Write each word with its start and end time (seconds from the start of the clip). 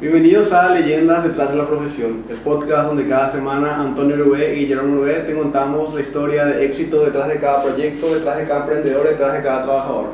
Bienvenidos 0.00 0.50
a 0.54 0.70
Leyendas 0.70 1.24
detrás 1.24 1.50
de 1.50 1.56
la 1.56 1.66
profesión, 1.66 2.24
el 2.30 2.36
podcast 2.38 2.88
donde 2.88 3.06
cada 3.06 3.28
semana 3.28 3.82
Antonio 3.82 4.16
Rubé 4.16 4.54
y 4.54 4.60
Guillermo 4.60 4.96
Rubé 4.96 5.20
te 5.20 5.34
contamos 5.34 5.92
la 5.94 6.00
historia 6.00 6.46
de 6.46 6.64
éxito 6.64 7.04
detrás 7.04 7.28
de 7.28 7.36
cada 7.36 7.62
proyecto, 7.62 8.14
detrás 8.14 8.38
de 8.38 8.44
cada 8.44 8.60
emprendedor, 8.60 9.06
detrás 9.06 9.34
de 9.34 9.42
cada 9.42 9.62
trabajador. 9.64 10.06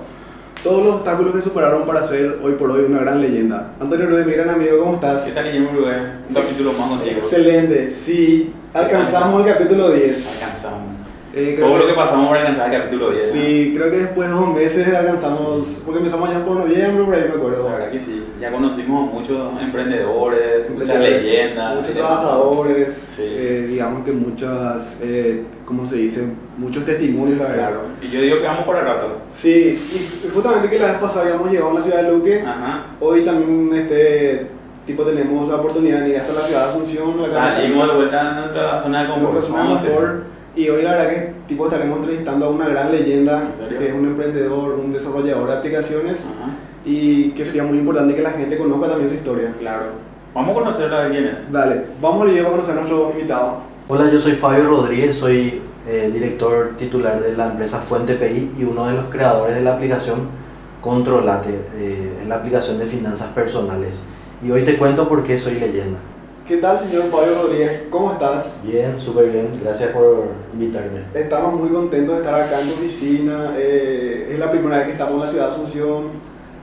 Todos 0.65 0.85
los 0.85 0.95
obstáculos 0.97 1.37
que 1.37 1.41
superaron 1.41 1.87
para 1.87 2.03
ser 2.03 2.41
hoy 2.43 2.55
por 2.55 2.71
hoy 2.73 2.85
una 2.85 2.99
gran 2.99 3.21
leyenda. 3.21 3.75
Antonio 3.81 4.07
Rubé, 4.07 4.25
mi 4.25 4.33
gran 4.33 4.51
amigo, 4.51 4.79
¿cómo 4.79 4.95
estás? 4.95 5.23
¿Qué 5.23 5.31
tal, 5.31 5.45
Guillermo 5.45 5.71
Rubé? 5.79 5.97
Un 6.29 6.35
capítulo 6.35 6.73
más 6.73 6.89
contigo. 6.89 7.17
Excelente, 7.19 7.91
sí, 7.91 8.53
alcanzamos 8.75 9.47
el 9.47 9.53
capítulo 9.53 9.91
10. 9.93 10.29
Alcanzamos. 10.33 10.96
Eh, 11.39 11.55
Todo 11.61 11.77
lo 11.77 11.87
que 11.87 11.93
pasamos 11.93 12.29
para 12.29 12.41
alcanzar 12.41 12.73
el 12.73 12.81
capítulo 12.81 13.11
10. 13.11 13.27
¿no? 13.27 13.33
Sí, 13.33 13.73
creo 13.77 13.91
que 13.91 13.97
después 13.99 14.27
de 14.27 14.35
dos 14.35 14.55
meses 14.55 14.95
alcanzamos, 14.95 15.83
porque 15.85 15.99
empezamos 15.99 16.31
ya 16.31 16.43
por 16.43 16.57
noviembre, 16.57 17.05
por 17.05 17.15
ahí 17.15 17.25
me 17.29 17.35
acuerdo. 17.35 17.69
La 17.69 17.75
verdad 17.77 17.91
que 17.93 18.01
sí. 18.01 18.25
Ya 18.41 18.51
conocimos 18.51 19.11
a 19.11 19.13
muchos 19.13 19.63
emprendedores, 19.63 20.71
muchas 20.71 20.99
leyendas. 20.99 21.77
Muchos 21.77 21.93
trabajadores, 21.93 22.95
Sí. 23.17 23.23
eh, 23.27 23.67
digamos 23.69 24.05
que 24.07 24.13
muchas, 24.13 24.97
eh, 25.03 25.43
¿cómo 25.67 25.87
se 25.87 25.97
dice? 25.97 26.23
Muchos 26.57 26.87
testimonios, 26.87 27.37
la 27.39 27.45
verdad. 27.49 27.69
Claro. 27.69 27.81
Y 28.01 28.09
yo 28.11 28.21
digo 28.23 28.39
que 28.39 28.45
vamos 28.47 28.65
por 28.65 28.77
el 28.77 28.85
rato. 28.87 29.19
Sí, 29.35 29.79
y 30.25 30.29
justamente 30.33 30.71
que 30.71 30.79
la 30.79 30.87
vez 30.87 30.97
pasada 30.97 31.27
habíamos 31.27 31.51
llegado 31.51 31.71
a 31.73 31.75
la 31.75 31.81
ciudad 31.83 32.03
de 32.03 32.13
Luque, 32.13 32.41
Ajá. 32.41 32.87
hoy 32.99 33.27
también 33.27 33.75
este, 33.77 34.47
tipo, 34.87 35.03
tenemos 35.03 35.47
la 35.51 35.57
oportunidad 35.57 36.01
de 36.01 36.09
ir 36.09 36.17
hasta 36.17 36.33
la 36.33 36.41
ciudad 36.41 36.65
de 36.65 36.71
Asunción. 36.71 37.15
Salimos 37.31 37.89
de 37.89 37.95
vuelta 37.95 38.21
a 38.21 38.41
nuestra 38.41 38.79
zona 38.79 39.03
de 39.03 39.09
confort. 39.11 40.36
A 40.57 40.59
y 40.59 40.69
hoy 40.71 40.83
la 40.83 40.93
verdad 40.93 41.11
que 41.11 41.33
tipo, 41.49 41.67
estaremos 41.67 41.99
entrevistando 41.99 42.47
a 42.47 42.51
una 42.51 42.69
gran 42.69 42.91
leyenda, 42.91 43.51
que 43.79 43.89
es 43.89 43.95
un 43.95 44.07
emprendedor, 44.07 44.73
un 44.73 44.93
desarrollador 44.93 45.49
de 45.49 45.57
aplicaciones, 45.57 46.25
Ajá. 46.25 46.53
y 46.85 47.31
que 47.33 47.45
sería 47.45 47.63
muy 47.63 47.79
importante 47.79 48.15
que 48.15 48.23
la 48.23 48.31
gente 48.31 48.57
conozca 48.57 48.89
también 48.89 49.11
su 49.11 49.17
historia. 49.17 49.53
Claro. 49.59 50.07
Vamos 50.35 50.51
a 50.51 50.55
conocerla 50.55 51.05
de 51.05 51.11
quién 51.11 51.27
es. 51.27 51.53
Dale, 51.53 51.83
vamos 52.01 52.23
al 52.23 52.29
video 52.29 52.45
para 52.45 52.57
conocer 52.57 52.75
a 52.75 52.81
nuestro 52.81 53.11
invitado. 53.13 53.59
Hola, 53.89 54.11
yo 54.11 54.21
soy 54.21 54.33
Fabio 54.33 54.69
Rodríguez, 54.69 55.17
soy 55.17 55.63
eh, 55.87 56.11
director 56.13 56.73
titular 56.79 57.23
de 57.23 57.37
la 57.37 57.47
empresa 57.47 57.81
Fuente 57.81 58.15
PI 58.15 58.55
y 58.59 58.65
uno 58.65 58.87
de 58.87 58.95
los 58.95 59.05
creadores 59.05 59.55
de 59.55 59.63
la 59.63 59.75
aplicación 59.75 60.47
Controlate, 60.81 61.51
eh, 61.77 62.19
en 62.23 62.29
la 62.29 62.37
aplicación 62.37 62.79
de 62.79 62.87
finanzas 62.87 63.29
personales. 63.29 64.01
Y 64.45 64.51
hoy 64.51 64.65
te 64.65 64.77
cuento 64.77 65.09
por 65.09 65.23
qué 65.23 65.39
soy 65.39 65.55
leyenda. 65.59 65.99
¿Qué 66.47 66.59
tal, 66.59 66.79
señor 66.79 67.05
Fabio 67.11 67.43
Rodríguez? 67.43 67.87
¿Cómo 67.91 68.13
estás? 68.13 68.59
Bien, 68.63 69.01
súper 69.01 69.31
bien, 69.31 69.49
gracias 69.65 69.91
por 69.91 70.27
invitarme. 70.53 71.01
Estamos 71.13 71.55
muy 71.55 71.71
contentos 71.71 72.15
de 72.15 72.23
estar 72.23 72.41
acá 72.41 72.61
en 72.61 72.69
tu 72.69 72.75
oficina. 72.75 73.55
eh, 73.59 74.31
es 74.31 74.39
la 74.39 74.49
primera 74.53 74.77
vez 74.77 74.87
que 74.87 74.93
estamos 74.93 75.15
en 75.15 75.21
la 75.23 75.27
ciudad 75.27 75.47
de 75.49 75.53
Asunción. 75.55 76.03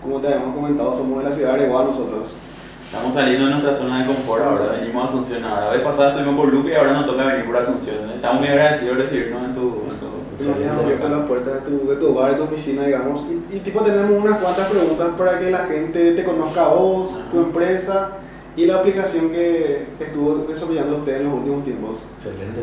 Como 0.02 0.22
te 0.22 0.28
habíamos 0.28 0.56
comentado, 0.56 0.96
somos 0.96 1.22
de 1.22 1.30
la 1.30 1.36
ciudad 1.36 1.50
de 1.50 1.64
Areguá 1.64 1.84
nosotros. 1.84 2.38
Estamos 2.86 3.14
saliendo 3.14 3.46
de 3.48 3.52
nuestra 3.52 3.76
zona 3.76 4.00
de 4.00 4.06
confort 4.06 4.44
ahora, 4.44 4.78
venimos 4.80 5.04
a 5.04 5.10
Asunción 5.10 5.44
ahora. 5.44 5.66
La 5.66 5.72
vez 5.72 5.82
pasada 5.82 6.10
estuvimos 6.12 6.36
por 6.38 6.54
Luque 6.54 6.72
y 6.72 6.76
ahora 6.76 6.94
nos 6.94 7.06
toca 7.06 7.26
venir 7.26 7.46
por 7.46 7.58
Asunción. 7.58 8.10
Estamos 8.10 8.40
muy 8.40 8.48
agradecidos 8.48 8.98
de 8.98 9.04
recibirnos 9.04 9.44
en 9.44 9.54
tu... 9.54 9.60
En 9.60 10.00
tu 10.00 10.80
abierto 10.80 11.10
las 11.10 11.26
puertas 11.28 11.54
de 11.56 11.60
tu, 11.70 11.90
de 11.90 11.96
tu 11.98 12.08
hogar, 12.10 12.32
de 12.32 12.38
tu 12.38 12.44
oficina, 12.44 12.86
digamos. 12.86 13.26
Y, 13.30 13.58
y, 13.58 13.60
tipo 13.60 13.82
tenemos 13.82 14.12
unas 14.24 14.40
cuantas 14.40 14.68
preguntas 14.68 15.10
para 15.18 15.40
que 15.40 15.52
la 15.52 15.60
gente 15.60 16.14
te 16.14 16.24
conozca 16.24 16.64
a 16.64 16.74
vos, 16.74 17.12
tu 17.32 17.38
empresa 17.38 18.14
y 18.56 18.66
la 18.66 18.78
aplicación 18.78 19.32
que 19.32 19.86
estuvo 20.00 20.46
desarrollando 20.48 20.98
usted 20.98 21.18
en 21.18 21.24
los 21.26 21.34
últimos 21.34 21.64
tiempos. 21.64 22.00
Excelente. 22.18 22.62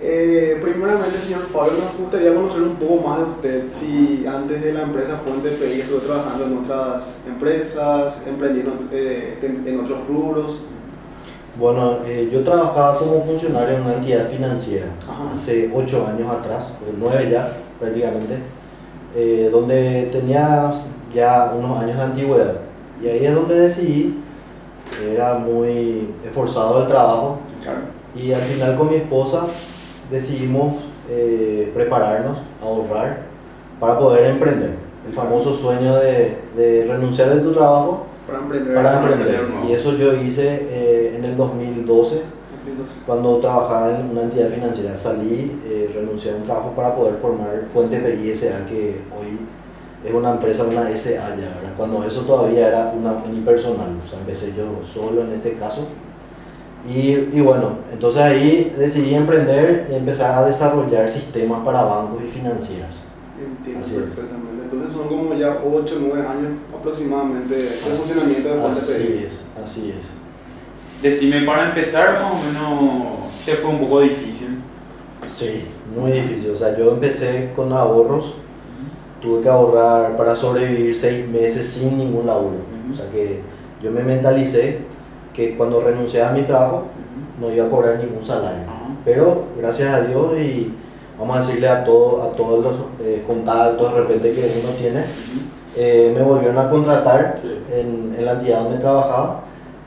Eh, 0.00 0.58
primeramente, 0.62 1.10
señor 1.10 1.42
Fabio, 1.52 1.72
nos 1.72 1.98
gustaría 1.98 2.32
conocer 2.32 2.62
un 2.62 2.76
poco 2.76 3.08
más 3.08 3.18
de 3.18 3.24
usted. 3.24 3.64
Si 3.72 4.24
antes 4.26 4.62
de 4.62 4.72
la 4.72 4.82
empresa 4.82 5.20
Fuente 5.24 5.50
PI 5.50 5.80
estuvo 5.80 5.98
trabajando 5.98 6.46
en 6.46 6.58
otras 6.58 7.16
empresas, 7.26 8.20
emprendiendo 8.26 8.74
eh, 8.92 9.38
en, 9.42 9.80
otros 9.80 10.06
rubros. 10.06 10.60
Bueno, 11.58 11.98
eh, 12.06 12.28
yo 12.32 12.44
trabajaba 12.44 12.96
como 12.96 13.24
funcionario 13.24 13.78
en 13.78 13.82
una 13.82 13.94
entidad 13.94 14.30
financiera 14.30 14.86
Ajá. 15.02 15.32
hace 15.32 15.68
ocho 15.74 16.06
años 16.06 16.30
atrás, 16.30 16.72
o 16.80 16.94
nueve 16.96 17.30
ya 17.32 17.52
prácticamente, 17.80 18.36
eh, 19.16 19.48
donde 19.50 20.10
tenía 20.12 20.70
ya 21.12 21.52
unos 21.58 21.82
años 21.82 21.96
de 21.96 22.02
antigüedad. 22.02 22.54
Y 23.02 23.08
ahí 23.08 23.26
es 23.26 23.34
donde 23.34 23.58
decidí, 23.58 24.18
era 25.12 25.34
muy 25.34 26.08
esforzado 26.24 26.82
el 26.82 26.88
trabajo, 26.88 27.38
Claro. 27.62 27.78
y 28.14 28.32
al 28.32 28.40
final 28.42 28.76
con 28.76 28.90
mi 28.90 28.96
esposa 28.96 29.46
decidimos 30.10 30.74
eh, 31.10 31.70
prepararnos, 31.74 32.38
ahorrar, 32.62 33.20
para 33.80 33.98
poder 33.98 34.26
emprender. 34.30 34.70
El 35.06 35.14
famoso 35.14 35.54
sueño 35.54 35.96
de, 35.96 36.36
de 36.56 36.86
renunciar 36.88 37.30
de 37.34 37.40
tu 37.40 37.52
trabajo 37.52 38.06
Para 38.26 38.98
emprender. 38.98 39.40
Y 39.66 39.72
eso 39.72 39.92
yo 39.96 40.12
hice 40.14 40.66
eh, 40.70 41.14
en 41.16 41.24
el 41.24 41.36
2012 41.36 42.22
cuando 43.06 43.38
trabajaba 43.38 43.98
en 43.98 44.10
una 44.10 44.22
entidad 44.24 44.50
financiera. 44.50 44.94
Salí, 44.96 45.58
eh, 45.66 45.90
renuncié 45.94 46.32
a 46.32 46.36
un 46.36 46.42
trabajo 46.42 46.72
para 46.76 46.94
poder 46.94 47.14
formar 47.22 47.64
Fuente 47.72 47.98
PI 47.98 48.34
SA, 48.34 48.66
que 48.68 49.00
hoy 49.18 49.38
es 50.04 50.14
una 50.14 50.32
empresa, 50.32 50.64
una 50.64 50.88
SA 50.96 51.30
ya, 51.30 51.36
¿verdad? 51.36 51.74
Cuando 51.76 52.04
eso 52.04 52.22
todavía 52.22 52.68
era 52.68 52.92
una 52.98 53.12
unipersonal, 53.28 53.96
o 54.04 54.08
sea, 54.08 54.20
empecé 54.20 54.54
yo 54.56 54.80
solo 54.86 55.22
en 55.22 55.32
este 55.32 55.54
caso. 55.54 55.88
Y, 56.88 57.10
y 57.36 57.40
bueno, 57.40 57.78
entonces 57.92 58.22
ahí 58.22 58.74
decidí 58.78 59.14
emprender 59.14 59.88
y 59.90 59.96
empezar 59.96 60.34
a 60.36 60.46
desarrollar 60.46 61.08
sistemas 61.08 61.64
para 61.64 61.82
bancos 61.82 62.22
y 62.26 62.30
financieras. 62.30 62.96
Entiendo 63.38 63.84
Así 63.84 63.96
es. 63.96 64.02
perfectamente. 64.02 64.48
Entonces 64.64 64.92
son 64.92 65.08
como 65.08 65.34
ya 65.34 65.58
8 65.64 65.96
o 65.96 66.14
9 66.14 66.28
años 66.28 66.52
aproximadamente 66.78 67.54
de 67.54 67.66
funcionamiento 67.68 68.48
de 68.48 68.60
Fuente 68.60 68.80
Así 68.80 69.26
es, 69.26 69.40
así 69.64 69.90
es. 69.98 71.02
Decime, 71.02 71.42
para 71.42 71.68
empezar, 71.68 72.20
más 72.20 72.32
o 72.32 72.46
menos, 72.46 73.44
te 73.44 73.52
fue 73.54 73.70
un 73.70 73.80
poco 73.80 74.00
difícil. 74.00 74.58
Sí, 75.34 75.64
muy 75.96 76.12
difícil. 76.12 76.50
O 76.50 76.58
sea, 76.58 76.76
yo 76.76 76.90
empecé 76.92 77.50
con 77.54 77.72
ahorros, 77.72 78.34
tuve 79.20 79.42
que 79.42 79.48
ahorrar 79.48 80.16
para 80.16 80.34
sobrevivir 80.36 80.94
seis 80.94 81.26
meses 81.28 81.66
sin 81.66 81.98
ningún 81.98 82.26
laburo. 82.26 82.56
O 82.92 82.96
sea 82.96 83.10
que 83.10 83.40
yo 83.82 83.90
me 83.90 84.02
mentalicé 84.02 84.78
que 85.34 85.56
cuando 85.56 85.80
renuncié 85.80 86.22
a 86.22 86.32
mi 86.32 86.42
trabajo 86.42 86.84
no 87.40 87.52
iba 87.52 87.66
a 87.66 87.70
cobrar 87.70 87.98
ningún 87.98 88.24
salario. 88.24 88.62
Ajá. 88.62 88.88
Pero 89.04 89.44
gracias 89.58 89.92
a 89.94 90.00
Dios 90.02 90.36
y 90.38 90.72
vamos 91.18 91.36
a 91.36 91.40
decirle 91.40 91.68
a, 91.68 91.84
todo, 91.84 92.22
a 92.22 92.32
todos 92.36 92.62
los 92.64 92.74
eh, 93.02 93.22
contactos 93.26 93.92
de 93.94 94.00
repente 94.00 94.32
que 94.32 94.60
uno 94.62 94.72
tiene, 94.78 95.04
eh, 95.76 96.12
me 96.16 96.22
volvieron 96.22 96.58
a 96.58 96.68
contratar 96.70 97.36
Sí. 97.40 97.58
en, 97.72 98.14
en 98.18 98.24
la 98.24 98.32
entidad 98.32 98.62
donde 98.62 98.78
trabajaba 98.78 99.42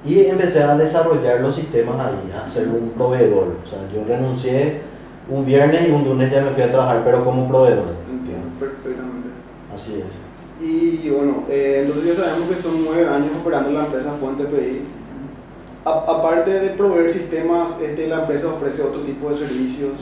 y 0.05 0.25
empecé 0.25 0.63
a 0.63 0.75
desarrollar 0.75 1.41
los 1.41 1.55
sistemas 1.55 1.95
ahí, 1.99 2.31
a 2.41 2.45
ser 2.47 2.67
un 2.69 2.89
proveedor. 2.97 3.55
O 3.63 3.67
sea, 3.67 3.79
yo 3.93 4.03
renuncié 4.07 4.81
un 5.29 5.45
viernes 5.45 5.87
y 5.87 5.91
un 5.91 6.03
lunes 6.03 6.31
ya 6.31 6.41
me 6.41 6.51
fui 6.51 6.63
a 6.63 6.71
trabajar, 6.71 7.01
pero 7.05 7.23
como 7.23 7.47
proveedor. 7.47 7.85
Entiendo 8.09 8.47
perfectamente. 8.59 9.20
Así 9.73 10.01
es. 10.01 10.65
Y 10.65 11.09
bueno, 11.09 11.43
eh, 11.49 11.83
entonces 11.85 12.15
ya 12.17 12.23
sabemos 12.23 12.49
que 12.49 12.61
son 12.61 12.83
9 12.85 13.07
años 13.07 13.31
operando 13.41 13.71
la 13.71 13.85
empresa 13.85 14.11
Fuente 14.19 14.43
PI. 14.43 14.81
A- 15.85 16.05
aparte 16.07 16.51
de 16.51 16.69
proveer 16.69 17.09
sistemas, 17.09 17.71
este, 17.81 18.07
la 18.07 18.21
empresa 18.21 18.47
ofrece 18.49 18.83
otro 18.83 19.01
tipo 19.01 19.29
de 19.29 19.35
servicios. 19.35 19.93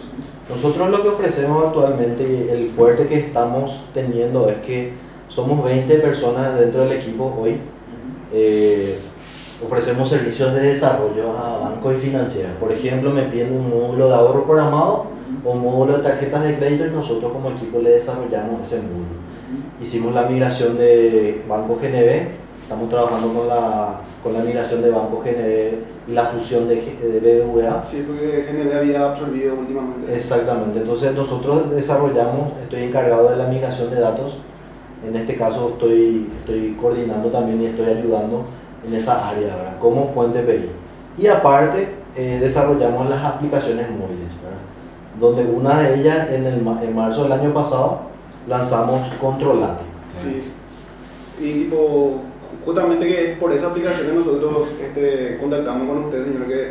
Nosotros 0.50 0.90
lo 0.90 1.02
que 1.02 1.10
ofrecemos 1.10 1.66
actualmente, 1.68 2.52
el 2.52 2.70
fuerte 2.72 3.08
que 3.08 3.20
estamos 3.20 3.86
teniendo 3.94 4.50
es 4.50 4.58
que 4.58 4.94
somos 5.30 5.64
20 5.64 5.96
personas 6.00 6.60
dentro 6.60 6.82
del 6.82 6.94
equipo 6.94 7.34
hoy. 7.40 7.58
Eh, 8.34 8.98
ofrecemos 9.66 10.10
servicios 10.10 10.54
de 10.54 10.62
desarrollo 10.62 11.38
a 11.38 11.60
bancos 11.60 11.94
y 11.96 12.00
financieras. 12.00 12.54
Por 12.60 12.72
ejemplo, 12.72 13.12
me 13.12 13.24
piden 13.24 13.54
un 13.54 13.70
módulo 13.70 14.08
de 14.10 14.16
ahorro 14.16 14.44
programado 14.46 15.06
o 15.46 15.52
un 15.52 15.62
módulo 15.62 15.98
de 15.98 16.04
tarjetas 16.04 16.44
de 16.44 16.58
crédito 16.58 16.86
y 16.88 16.92
nosotros 16.92 17.32
como 17.32 17.52
equipo 17.52 17.80
le 17.80 17.92
desarrollamos 17.92 18.62
ese 18.64 18.82
módulo. 18.82 19.19
Hicimos 19.82 20.14
la 20.14 20.24
migración 20.24 20.78
de 20.78 21.42
Banco 21.48 21.78
GNB, 21.82 22.28
estamos 22.62 22.90
trabajando 22.90 23.34
con 23.34 23.48
la, 23.48 24.02
con 24.22 24.34
la 24.34 24.40
migración 24.40 24.82
de 24.82 24.90
Banco 24.90 25.24
GNB 25.24 26.10
y 26.10 26.12
la 26.12 26.26
fusión 26.26 26.68
de, 26.68 26.76
de 26.76 27.42
BBVA. 27.42 27.86
Sí, 27.86 28.06
porque 28.06 28.46
GNB 28.52 28.76
había 28.76 29.06
absorbido 29.06 29.56
últimamente. 29.56 30.14
Exactamente, 30.14 30.80
entonces 30.80 31.14
nosotros 31.14 31.72
desarrollamos, 31.72 32.52
estoy 32.62 32.84
encargado 32.84 33.30
de 33.30 33.38
la 33.38 33.48
migración 33.48 33.90
de 33.90 34.02
datos, 34.02 34.40
en 35.08 35.16
este 35.16 35.38
caso 35.38 35.70
estoy, 35.70 36.30
estoy 36.40 36.76
coordinando 36.80 37.30
también 37.30 37.62
y 37.62 37.68
estoy 37.68 37.86
ayudando 37.86 38.44
en 38.86 38.94
esa 38.94 39.30
área, 39.30 39.56
¿verdad? 39.56 39.80
Como 39.80 40.10
fuente 40.10 40.42
PI. 40.42 41.24
Y 41.24 41.28
aparte, 41.28 41.88
eh, 42.18 42.38
desarrollamos 42.42 43.10
las 43.10 43.24
aplicaciones 43.24 43.90
móviles, 43.90 44.36
¿verdad? 44.44 44.60
Donde 45.22 45.44
una 45.50 45.80
de 45.80 46.02
ellas, 46.02 46.30
en, 46.32 46.46
el, 46.46 46.56
en 46.84 46.96
marzo 46.96 47.24
del 47.24 47.32
año 47.32 47.54
pasado, 47.54 48.10
lanzamos 48.50 49.14
Controlate. 49.22 49.84
Sí. 50.12 50.42
Y 51.42 51.54
tipo, 51.66 52.16
justamente 52.66 53.08
que 53.08 53.32
es 53.32 53.38
por 53.40 53.54
esa 53.54 53.68
aplicación 53.68 54.08
que 54.08 54.14
nosotros 54.14 54.70
este, 54.84 55.38
contactamos 55.40 55.88
con 55.88 56.04
ustedes, 56.06 56.26
señor, 56.28 56.48
que 56.48 56.70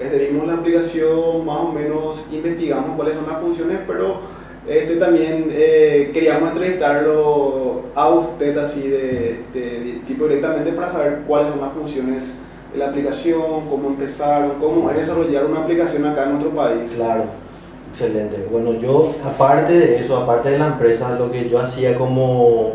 este, 0.00 0.18
vimos 0.28 0.46
la 0.46 0.54
aplicación, 0.54 1.46
más 1.46 1.58
o 1.60 1.72
menos 1.72 2.26
investigamos 2.32 2.96
cuáles 2.96 3.16
son 3.16 3.26
las 3.30 3.40
funciones, 3.40 3.78
pero 3.86 4.30
Este 4.68 4.94
también 4.94 5.48
eh, 5.50 6.12
queríamos 6.14 6.50
entrevistarlo 6.52 7.82
a 7.96 8.08
usted 8.10 8.56
así 8.58 8.82
de, 8.86 9.40
de- 9.52 9.80
de 9.80 10.00
tipo 10.06 10.24
directamente 10.28 10.70
para 10.72 10.88
saber 10.92 11.22
cuáles 11.26 11.50
son 11.50 11.60
las 11.60 11.72
funciones 11.72 12.30
de 12.72 12.78
la 12.78 12.90
aplicación, 12.90 13.68
cómo 13.68 13.88
empezaron, 13.88 14.52
cómo 14.60 14.88
es 14.90 14.98
desarrollar 14.98 15.46
una 15.46 15.62
aplicación 15.62 16.06
acá 16.06 16.24
en 16.24 16.30
nuestro 16.34 16.50
país. 16.52 16.92
Claro, 16.94 17.24
excelente. 17.92 18.48
Bueno, 18.50 18.72
yo 18.80 19.12
aparte 19.24 19.72
de 19.74 20.00
eso, 20.00 20.16
aparte 20.16 20.50
de 20.50 20.58
la 20.58 20.68
empresa, 20.68 21.16
lo 21.18 21.30
que 21.30 21.48
yo 21.48 21.60
hacía 21.60 21.94
como 21.96 22.72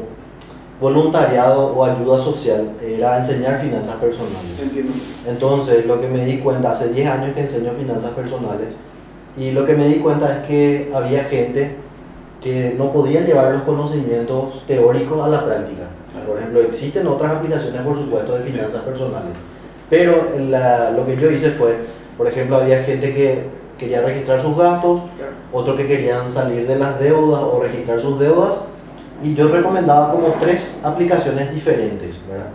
voluntariado 0.80 1.74
o 1.75 1.84
ayuda 1.84 2.19
social 2.19 2.69
era 2.88 3.18
enseñar 3.18 3.60
finanzas 3.60 3.96
personales. 3.96 4.60
Entiendo. 4.62 4.94
Entonces, 5.28 5.86
lo 5.88 6.00
que 6.00 6.08
me 6.08 6.24
di 6.24 6.38
cuenta, 6.38 6.72
hace 6.72 6.90
10 6.90 7.08
años 7.10 7.34
que 7.34 7.42
enseño 7.42 7.72
finanzas 7.72 8.12
personales, 8.12 8.75
y 9.36 9.52
lo 9.52 9.66
que 9.66 9.74
me 9.74 9.88
di 9.88 9.96
cuenta 9.96 10.38
es 10.42 10.48
que 10.48 10.92
había 10.94 11.24
gente 11.24 11.72
que 12.44 12.75
no 12.78 12.94
podía 12.94 13.22
llevar 13.22 13.52
los 13.52 13.64
conocimientos 13.64 14.64
teóricos 14.68 15.25
a 15.25 15.30
la 15.30 15.44
práctica. 15.46 15.84
Claro. 16.12 16.28
Por 16.28 16.38
ejemplo, 16.38 16.62
existen 16.62 17.08
otras 17.08 17.31
aplicaciones, 17.31 17.81
por 17.81 18.00
supuesto, 18.00 18.38
de 18.38 18.46
Sí. 18.46 18.52
finanzas 18.52 18.81
personales. 18.84 19.34
Pero 19.90 20.14
la- 20.48 20.92
lo 20.92 21.06
que 21.08 21.18
yo 21.18 21.31
hice 21.31 21.52
fue, 21.52 21.75
por 22.18 22.28
ejemplo, 22.28 22.58
había 22.58 22.84
gente 22.84 23.14
que 23.16 23.56
quería 23.78 24.02
registrar 24.02 24.42
sus 24.42 24.58
gastos, 24.58 25.02
otros 25.52 25.78
que 25.78 25.88
querían 25.88 26.32
salir 26.32 26.68
de 26.68 26.78
las 26.78 27.00
deudas 27.00 27.42
o 27.42 27.60
registrar 27.62 28.00
sus 28.02 28.20
deudas, 28.20 28.62
y 29.24 29.34
yo 29.34 29.48
recomendaba 29.48 30.12
como 30.12 30.28
tres 30.40 30.80
aplicaciones 30.84 31.54
diferentes, 31.54 32.20
¿verdad? 32.30 32.48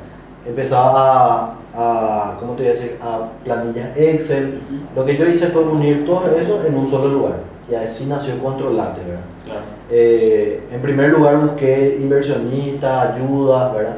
Empezaba 0.46 1.56
a, 1.74 2.32
a 2.32 2.36
¿cómo 2.38 2.52
te 2.54 2.62
voy 2.62 2.70
a 2.70 2.74
decir?, 2.74 2.98
a 3.00 3.28
planillas 3.44 3.96
Excel. 3.96 4.60
Lo 4.94 5.04
que 5.04 5.16
yo 5.16 5.26
hice 5.26 5.48
fue 5.48 5.62
unir 5.62 6.04
todo 6.04 6.24
eso 6.36 6.60
en 6.66 6.76
un 6.76 6.88
solo 6.88 7.08
lugar, 7.08 7.36
y 7.70 7.74
así 7.74 8.06
nació 8.06 8.38
Controlate, 8.38 9.00
¿verdad? 9.02 9.22
Claro. 9.44 9.60
Eh, 9.90 10.62
en 10.72 10.80
primer 10.80 11.10
lugar 11.10 11.36
busqué 11.38 11.98
inversionista, 12.00 13.14
ayuda, 13.14 13.72
¿verdad? 13.72 13.96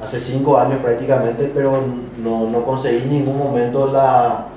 Hace 0.00 0.20
cinco 0.20 0.58
años 0.58 0.78
prácticamente, 0.80 1.50
pero 1.54 1.82
no, 2.22 2.48
no 2.50 2.62
conseguí 2.64 3.02
en 3.02 3.10
ningún 3.10 3.38
momento 3.38 3.90
la, 3.92 4.47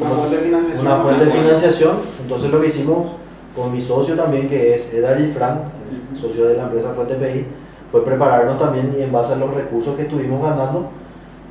Una 0.00 0.10
fuente 0.10 0.36
de 0.36 0.42
financiación. 0.42 0.86
una 0.86 0.96
fuente 0.96 1.24
de 1.24 1.30
financiación. 1.30 1.96
Entonces 2.22 2.50
lo 2.50 2.60
que 2.60 2.68
hicimos 2.68 3.12
con 3.54 3.72
mi 3.72 3.80
socio 3.80 4.14
también, 4.14 4.48
que 4.48 4.74
es 4.74 4.92
Edar 4.94 5.20
y 5.20 5.28
Frank, 5.28 5.58
el 6.12 6.18
socio 6.18 6.46
de 6.46 6.56
la 6.56 6.64
empresa 6.64 6.92
Fuente 6.94 7.14
PI, 7.14 7.46
fue 7.90 8.04
prepararnos 8.04 8.58
también 8.58 8.94
y 8.98 9.02
en 9.02 9.12
base 9.12 9.34
a 9.34 9.36
los 9.36 9.52
recursos 9.52 9.94
que 9.96 10.02
estuvimos 10.02 10.42
ganando, 10.42 10.88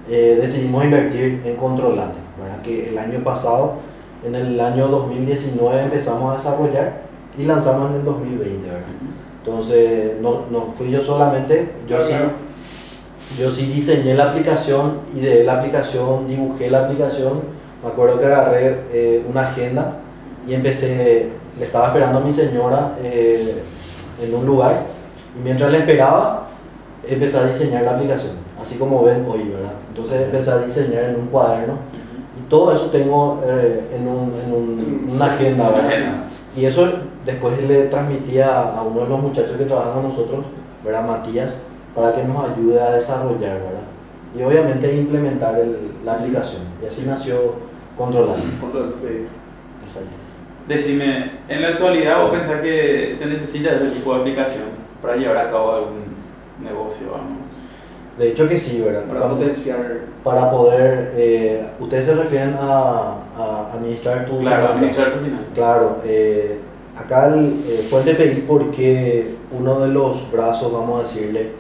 eh, 0.10 0.38
decidimos 0.42 0.84
invertir 0.84 1.42
en 1.46 1.56
Controlate, 1.56 2.18
¿verdad? 2.42 2.62
Que 2.64 2.90
el 2.90 2.98
año 2.98 3.20
pasado, 3.24 3.74
en 4.26 4.34
el 4.34 4.60
año 4.60 4.88
2019 4.88 5.84
empezamos 5.84 6.32
a 6.32 6.38
desarrollar 6.38 7.02
y 7.38 7.44
lanzamos 7.44 7.92
en 7.92 7.98
el 7.98 8.06
2020, 8.06 8.68
¿verdad? 8.68 8.82
Entonces, 9.46 10.14
no, 10.22 10.46
no 10.52 10.74
fui 10.76 10.90
yo 10.90 11.02
solamente, 11.02 11.72
yo 11.88 11.98
Claro, 11.98 12.04
sí, 12.06 12.12
claro. 12.14 12.32
yo 13.40 13.52
sí 13.52 13.66
diseñé 13.68 14.16
la 14.16 14.32
aplicación, 14.32 15.00
ideé 15.16 15.44
la 15.44 15.60
aplicación, 15.60 16.28
dibujé 16.28 16.70
la 16.70 16.86
aplicación. 16.86 17.61
Me 17.84 17.90
acuerdo 17.90 18.20
que 18.20 18.26
agarré 18.26 18.78
eh, 18.94 19.26
una 19.30 19.48
agenda 19.48 19.94
y 20.48 20.54
empecé, 20.54 21.30
le 21.58 21.66
estaba 21.66 21.88
esperando 21.88 22.20
a 22.20 22.22
mi 22.22 22.32
señora 22.34 22.94
eh, 23.04 23.62
en 24.24 24.36
un 24.36 24.46
lugar 24.46 24.74
y 25.40 25.44
mientras 25.44 25.72
le 25.72 25.80
esperaba, 25.80 26.48
empecé 27.08 27.38
a 27.40 27.46
diseñar 27.48 27.84
la 27.84 27.92
aplicación, 27.96 28.34
así 28.62 28.76
como 28.78 29.04
ven 29.04 29.26
hoy, 29.28 29.50
¿verdad? 29.50 29.74
Entonces 29.90 30.22
empecé 30.22 30.52
a 30.52 30.58
diseñar 30.60 31.06
en 31.06 31.16
un 31.16 31.28
cuaderno 31.28 31.74
y 32.40 32.50
todo 32.50 32.72
eso 32.76 32.86
tengo 32.88 33.40
eh, 33.46 33.82
en, 33.96 34.08
un- 34.08 34.34
en 34.46 34.54
un- 34.54 35.10
una 35.16 35.26
agenda, 35.26 35.70
¿verdad? 35.70 35.90
Y 36.56 36.66
eso 36.66 36.88
después 37.26 37.60
le 37.68 37.86
transmitía 37.86 38.62
a 38.62 38.84
uno 38.84 39.02
de 39.04 39.10
los 39.10 39.20
muchachos 39.22 39.58
que 39.58 39.66
trabaja 39.66 39.94
con 39.94 40.04
nosotros, 40.04 40.46
¿verdad? 40.84 41.08
Matías, 41.08 41.56
para 41.96 42.14
que 42.14 42.24
nos 42.24 42.50
ayude 42.50 42.80
a 42.80 42.92
desarrollar, 42.92 43.56
¿verdad? 43.56 43.88
Y 44.38 44.44
obviamente 44.44 44.94
implementar 44.96 45.58
el- 45.60 45.78
la 46.06 46.14
aplicación. 46.14 46.62
Y 46.82 46.86
así 46.86 47.04
nació 47.08 47.36
Controlar. 48.06 48.38
Control, 48.60 48.96
sí. 49.02 49.26
Exacto. 49.86 50.10
Decime, 50.68 51.32
en 51.50 51.62
la 51.62 51.70
actualidad 51.70 52.22
vos 52.22 52.32
pensás 52.32 52.62
que 52.62 53.14
se 53.18 53.26
necesita 53.26 53.76
ese 53.76 53.90
tipo 53.92 54.14
de 54.14 54.22
aplicación 54.22 54.66
para 55.02 55.16
llevar 55.18 55.38
a 55.38 55.52
cabo 55.52 55.74
algún 55.76 56.04
negocio, 56.64 57.08
vamos. 57.12 57.40
De 58.18 58.30
hecho 58.30 58.48
que 58.48 58.60
sí, 58.60 58.82
¿verdad? 58.82 59.06
Para 59.06 59.30
potenciar. 59.30 60.02
para 60.24 60.52
poder, 60.52 61.14
eh, 61.16 61.66
ustedes 61.80 62.06
se 62.06 62.16
refieren 62.16 62.56
a, 62.60 63.16
a 63.36 63.72
administrar 63.74 64.26
tu 64.26 64.40
Claro, 64.40 64.58
finanzas. 64.68 64.76
administrar 64.78 65.12
tus 65.14 65.22
finanzas. 65.24 65.54
Claro, 65.56 65.98
eh, 66.06 66.60
acá 66.96 67.28
el 67.34 67.46
eh, 67.68 67.88
Fuente 67.90 68.14
PI 68.16 68.44
porque 68.48 69.36
uno 69.52 69.80
de 69.80 69.88
los 69.90 70.32
brazos, 70.32 70.72
vamos 70.72 71.00
a 71.00 71.04
decirle, 71.04 71.52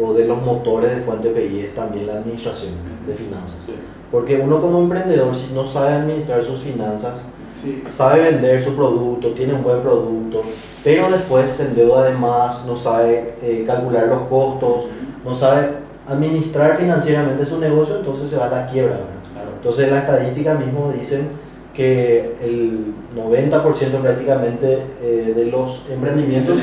o 0.00 0.12
de 0.14 0.24
los 0.24 0.42
motores 0.42 0.96
de 0.96 1.02
Fuente 1.02 1.28
PI 1.30 1.60
es 1.60 1.74
también 1.74 2.06
la 2.06 2.14
administración 2.14 2.72
de 3.06 3.14
finanzas. 3.14 3.58
Sí. 3.64 3.74
Porque 4.10 4.36
uno 4.36 4.60
como 4.60 4.78
emprendedor, 4.78 5.34
si 5.34 5.52
no 5.52 5.66
sabe 5.66 5.94
administrar 5.94 6.42
sus 6.44 6.60
finanzas, 6.62 7.14
Sí. 7.62 7.82
sabe 7.88 8.20
vender 8.20 8.62
su 8.62 8.74
producto, 8.76 9.32
tiene 9.32 9.52
un 9.52 9.64
buen 9.64 9.80
producto, 9.80 10.42
pero 10.84 11.10
después 11.10 11.50
se 11.50 11.64
endeuda 11.66 12.04
de 12.04 12.14
más, 12.14 12.64
no 12.64 12.76
sabe 12.76 13.34
eh, 13.42 13.64
calcular 13.66 14.06
los 14.06 14.22
costos, 14.28 14.84
no 15.24 15.34
sabe 15.34 15.70
administrar 16.06 16.76
financieramente 16.76 17.44
su 17.44 17.58
negocio, 17.58 17.96
entonces 17.96 18.30
se 18.30 18.36
va 18.36 18.46
a 18.46 18.50
la 18.50 18.66
quiebra. 18.68 19.00
Claro. 19.32 19.48
Entonces 19.56 19.90
las 19.90 20.04
estadísticas 20.04 20.58
mismo 20.60 20.92
dicen 20.96 21.30
que 21.74 22.36
el 22.40 22.94
90% 23.16 24.00
prácticamente 24.02 24.78
eh, 25.02 25.32
de 25.36 25.44
los 25.46 25.84
emprendimientos 25.90 26.58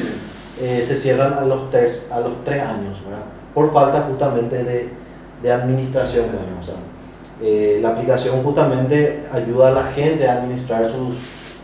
eh, 0.62 0.82
se 0.82 0.96
cierran 0.96 1.34
a 1.34 1.42
los, 1.46 1.70
tres, 1.70 2.06
a 2.10 2.22
los 2.22 2.42
tres 2.46 2.64
años, 2.64 2.98
¿verdad? 3.04 3.26
por 3.54 3.74
falta 3.74 4.06
justamente 4.10 4.64
de, 4.64 4.90
de 5.44 5.52
administración. 5.52 6.26
bueno, 6.34 6.58
o 6.62 6.66
sea, 6.66 6.76
eh, 7.42 7.80
la 7.82 7.90
aplicación 7.90 8.42
justamente 8.42 9.24
ayuda 9.32 9.70
a 9.70 9.72
la 9.72 9.84
gente 9.84 10.28
a 10.28 10.42
administrar 10.42 10.90
sus, 10.90 11.16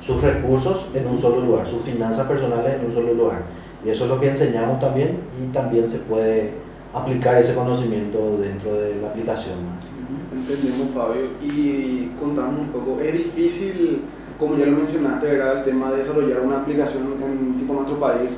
sus 0.02 0.22
recursos 0.22 0.88
en 0.94 1.08
un 1.08 1.18
solo 1.18 1.42
lugar, 1.42 1.66
sus 1.66 1.82
finanzas 1.82 2.28
personales 2.28 2.76
en 2.76 2.86
un 2.86 2.94
solo 2.94 3.14
lugar. 3.14 3.44
Y 3.86 3.90
eso 3.90 4.04
es 4.04 4.10
lo 4.10 4.20
que 4.20 4.30
enseñamos 4.30 4.80
también 4.80 5.18
y 5.42 5.52
también 5.54 5.88
se 5.88 6.00
puede 6.00 6.52
aplicar 6.94 7.38
ese 7.38 7.56
conocimiento 7.56 8.38
dentro 8.38 8.74
de 8.74 8.96
la 9.02 9.10
aplicación. 9.10 9.56
Entendemos, 10.32 10.90
Fabio. 10.94 11.24
Y 11.42 12.12
contamos 12.20 12.60
un 12.62 12.68
poco. 12.68 13.00
Es 13.00 13.14
difícil, 13.14 14.02
como 14.40 14.58
ya 14.58 14.66
lo 14.66 14.78
mencionaste, 14.78 15.28
¿verdad? 15.28 15.60
el 15.60 15.64
tema 15.64 15.92
de 15.92 15.98
desarrollar 15.98 16.42
una 16.42 16.60
aplicación 16.60 17.04
en 17.24 17.58
tipo 17.58 17.74
nuestro 17.74 18.00
país. 18.00 18.38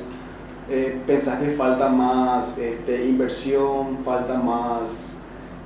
Eh, 0.70 0.98
¿Pensás 1.06 1.40
que 1.40 1.48
falta 1.50 1.88
más 1.88 2.56
este, 2.56 3.04
inversión, 3.06 3.98
falta 4.02 4.34
más, 4.34 5.13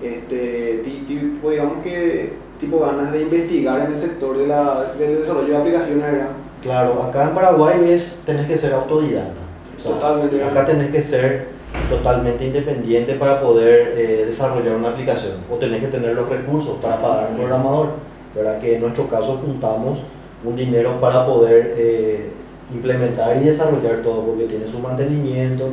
este, 0.02 0.80
ti- 0.84 1.04
tipo, 1.06 1.50
digamos 1.50 1.82
que, 1.82 2.32
tipo 2.60 2.80
ganas 2.80 3.12
de 3.12 3.22
investigar 3.22 3.80
en 3.86 3.92
el 3.94 4.00
sector 4.00 4.36
de 4.36 4.46
la, 4.46 4.92
del 4.98 5.18
desarrollo 5.18 5.48
de 5.48 5.56
aplicaciones, 5.56 6.02
¿verdad? 6.12 6.28
Claro, 6.62 7.02
acá 7.02 7.24
en 7.28 7.34
Paraguay 7.34 7.90
es, 7.90 8.18
tenés 8.26 8.46
que 8.46 8.56
ser 8.56 8.72
autodidacta. 8.74 9.32
O 9.78 9.82
sea, 9.82 9.92
Totalmente. 9.92 10.42
Acá 10.44 10.66
tenés 10.66 10.90
que 10.90 11.02
ser 11.02 11.48
totalmente 11.88 12.46
independiente 12.46 13.14
para 13.14 13.40
poder 13.40 13.94
eh, 13.96 14.24
desarrollar 14.26 14.74
una 14.76 14.90
aplicación 14.90 15.34
o 15.50 15.54
tenés 15.56 15.80
que 15.82 15.88
tener 15.88 16.14
los 16.14 16.28
recursos 16.28 16.76
para 16.82 17.00
pagar 17.00 17.26
a 17.26 17.28
un 17.28 17.36
programador. 17.36 17.88
¿verdad? 18.34 18.60
Que 18.60 18.74
en 18.76 18.82
nuestro 18.82 19.08
caso 19.08 19.40
juntamos 19.44 20.00
un 20.44 20.54
dinero 20.54 21.00
para 21.00 21.26
poder 21.26 21.74
eh, 21.76 22.30
implementar 22.72 23.36
y 23.36 23.44
desarrollar 23.46 24.02
todo 24.02 24.22
porque 24.22 24.44
tiene 24.44 24.66
su 24.66 24.78
mantenimiento 24.80 25.70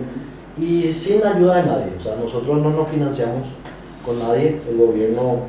y 0.57 0.91
sin 0.93 1.23
ayuda 1.25 1.57
de 1.57 1.63
nadie. 1.63 1.85
O 1.99 2.01
sea, 2.01 2.15
nosotros 2.15 2.57
no 2.61 2.69
nos 2.69 2.87
financiamos 2.87 3.47
con 4.05 4.19
nadie, 4.19 4.57
el 4.69 4.77
gobierno 4.77 5.39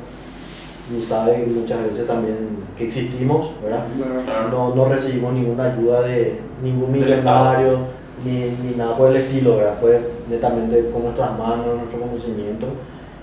ni 0.93 1.01
sabe 1.01 1.45
muchas 1.47 1.83
veces 1.83 2.07
también 2.07 2.37
que 2.77 2.85
existimos, 2.85 3.51
¿verdad? 3.61 3.85
Claro. 4.25 4.49
No, 4.49 4.75
no 4.75 4.85
recibimos 4.85 5.33
ninguna 5.33 5.73
ayuda 5.73 6.01
de 6.03 6.39
ningún 6.63 6.91
millonario 6.93 7.79
ni, 8.25 8.31
ni 8.63 8.75
nada 8.77 8.95
por 8.97 9.09
el 9.09 9.17
estilo, 9.17 9.57
¿verdad? 9.57 9.75
Fue 9.81 9.99
netamente 10.29 10.89
con 10.91 11.03
nuestras 11.03 11.37
manos, 11.37 11.65
nuestro 11.77 11.99
conocimiento 12.01 12.67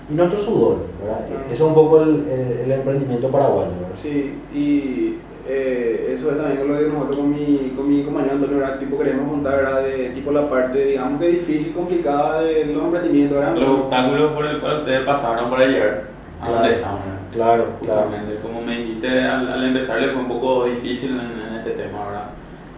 y 0.09 0.13
nuestro 0.13 0.39
sudor, 0.39 0.77
¿verdad? 1.01 1.25
Claro. 1.27 1.43
Ese 1.45 1.53
es 1.55 1.61
un 1.61 1.73
poco 1.73 2.01
el, 2.03 2.09
el- 2.29 2.59
el 2.65 2.71
emprendimiento 2.71 3.29
paraguayo, 3.29 3.71
¿verdad? 3.81 3.95
Sí, 4.01 4.35
y 4.53 5.17
eh, 5.47 6.09
eso 6.11 6.31
es 6.31 6.37
también 6.37 6.67
lo 6.67 6.77
que 6.77 6.85
nosotros 6.87 7.17
con 7.17 7.29
mi, 7.31 7.73
con 7.75 7.89
mi 7.89 8.03
compañero 8.03 8.33
Antonio, 8.33 8.57
¿verdad? 8.57 8.79
Tipo, 8.79 8.97
queremos 8.97 9.29
contar, 9.29 9.57
¿verdad? 9.57 9.83
De 9.83 10.09
tipo 10.09 10.31
la 10.31 10.49
parte, 10.49 10.85
digamos 10.85 11.19
que 11.21 11.27
difícil, 11.27 11.73
complicada 11.73 12.41
de 12.41 12.65
los 12.67 12.83
emprendimientos, 12.83 13.37
¿verdad? 13.37 13.55
Los 13.55 13.69
obstáculos 13.69 14.31
por 14.33 14.45
el 14.45 14.59
cual 14.59 14.79
ustedes 14.79 15.05
pasaron 15.05 15.49
para 15.49 15.65
llegar 15.67 16.03
a 16.41 16.49
donde 16.49 16.67
Claro. 16.69 16.75
están. 16.75 16.95
¿verdad? 16.95 17.15
Claro, 17.33 17.65
claro. 17.83 18.01
Justamente, 18.03 18.39
como 18.41 18.61
me 18.61 18.77
dijiste 18.77 19.07
al, 19.21 19.51
al 19.51 19.63
empezar 19.65 20.01
le 20.01 20.07
fue 20.09 20.21
un 20.21 20.27
poco 20.29 20.65
difícil 20.65 21.11
en, 21.11 21.47
en 21.49 21.55
este 21.55 21.71
tema, 21.71 22.05
¿verdad? 22.05 22.25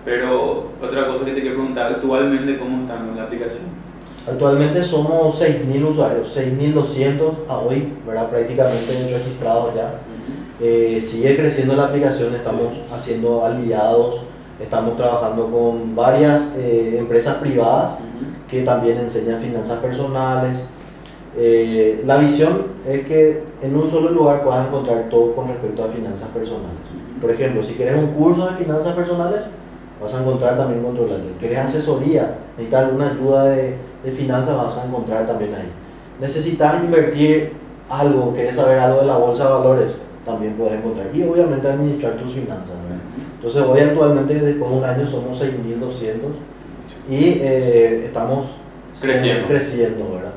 Pero 0.03 0.71
otra 0.81 1.07
cosa 1.07 1.25
que 1.25 1.33
te 1.33 1.41
quiero 1.41 1.57
preguntar, 1.57 1.87
actualmente 1.93 2.57
cómo 2.57 2.81
está 2.81 2.95
la 3.15 3.23
aplicación. 3.23 3.69
Actualmente 4.27 4.83
somos 4.83 5.41
6.000 5.41 5.85
usuarios, 5.85 6.35
6.200 6.37 7.31
a 7.47 7.59
hoy, 7.59 7.93
¿verdad? 8.05 8.29
Prácticamente 8.29 9.13
registrados 9.13 9.73
ya. 9.75 9.99
Eh, 10.59 10.99
sigue 11.01 11.37
creciendo 11.37 11.75
la 11.75 11.85
aplicación, 11.85 12.33
estamos 12.35 12.77
haciendo 12.91 13.45
aliados 13.45 14.21
Estamos 14.59 14.97
trabajando 14.97 15.51
con 15.51 15.95
varias 15.95 16.55
eh, 16.57 16.95
empresas 16.97 17.35
privadas 17.35 17.99
Ujú. 17.99 18.49
que 18.49 18.63
también 18.63 18.97
enseñan 18.97 19.39
finanzas 19.39 19.77
personales. 19.79 20.63
Eh, 21.37 22.01
la 22.07 22.17
visión 22.17 22.63
es 22.87 23.05
que 23.05 23.43
en 23.61 23.75
un 23.75 23.87
solo 23.87 24.09
lugar 24.09 24.43
puedas 24.43 24.67
encontrar 24.67 25.09
todo 25.09 25.35
con 25.35 25.47
respecto 25.47 25.83
a 25.83 25.89
finanzas 25.89 26.29
personales. 26.29 26.79
Por 27.21 27.29
ejemplo, 27.29 27.63
si 27.63 27.75
quieres 27.75 27.97
un 27.97 28.13
curso 28.13 28.47
de 28.47 28.55
finanzas 28.55 28.95
personales, 28.95 29.41
vas 30.01 30.15
a 30.15 30.21
encontrar 30.21 30.57
también 30.57 30.81
Controlate. 30.83 31.33
¿Quieres 31.39 31.59
asesoría? 31.59 32.37
¿Necesitas 32.57 32.85
alguna 32.85 33.11
ayuda 33.11 33.45
de, 33.45 33.75
de 34.03 34.11
finanzas? 34.11 34.57
Vas 34.57 34.77
a 34.77 34.85
encontrar 34.85 35.27
también 35.27 35.53
ahí. 35.53 35.71
¿Necesitas 36.19 36.83
invertir 36.83 37.53
algo? 37.89 38.33
¿Quieres 38.33 38.55
saber 38.55 38.79
algo 38.79 39.01
de 39.01 39.05
la 39.05 39.17
bolsa 39.17 39.43
de 39.43 39.51
valores? 39.51 40.06
También 40.27 40.53
puedes 40.53 40.73
encontrar. 40.73 41.07
Y 41.13 41.23
obviamente 41.23 41.67
administrar 41.67 42.13
tus 42.17 42.33
finanzas. 42.33 42.75
Entonces 43.37 43.63
hoy 43.63 43.79
actualmente, 43.79 44.33
después 44.35 44.69
de 44.69 44.77
un 44.77 44.83
año, 44.83 45.07
somos 45.07 45.41
6.200 45.41 46.33
y 47.09 47.39
eh, 47.41 48.03
estamos 48.05 48.47
Creciendo. 49.01 49.47
creciendo, 49.47 50.03
¿verdad? 50.13 50.33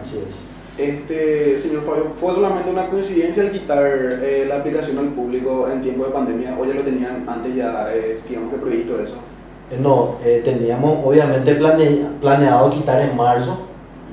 Así 0.00 0.18
es. 0.18 0.44
Este, 0.76 1.58
señor 1.58 1.82
Fabio, 1.82 2.04
¿fue 2.10 2.34
solamente 2.34 2.70
una 2.70 2.86
coincidencia 2.88 3.42
el 3.44 3.52
quitar 3.52 3.82
eh, 3.84 4.44
la 4.48 4.56
aplicación 4.56 4.98
al 4.98 5.08
público 5.08 5.68
en 5.72 5.80
tiempo 5.82 6.04
de 6.04 6.10
pandemia 6.10 6.56
o 6.60 6.64
ya 6.64 6.74
lo 6.74 6.82
tenían 6.82 7.24
antes 7.28 7.54
ya, 7.54 7.88
eh, 7.94 8.20
digamos 8.28 8.52
que 8.52 8.58
previsto 8.58 9.00
eso? 9.00 9.16
Eh, 9.70 9.78
No, 9.80 10.16
eh, 10.24 10.42
teníamos 10.44 11.04
obviamente 11.04 11.54
plane- 11.56 12.06
planeado 12.20 12.70
quitar 12.70 13.00
en 13.02 13.16
marzo, 13.16 13.66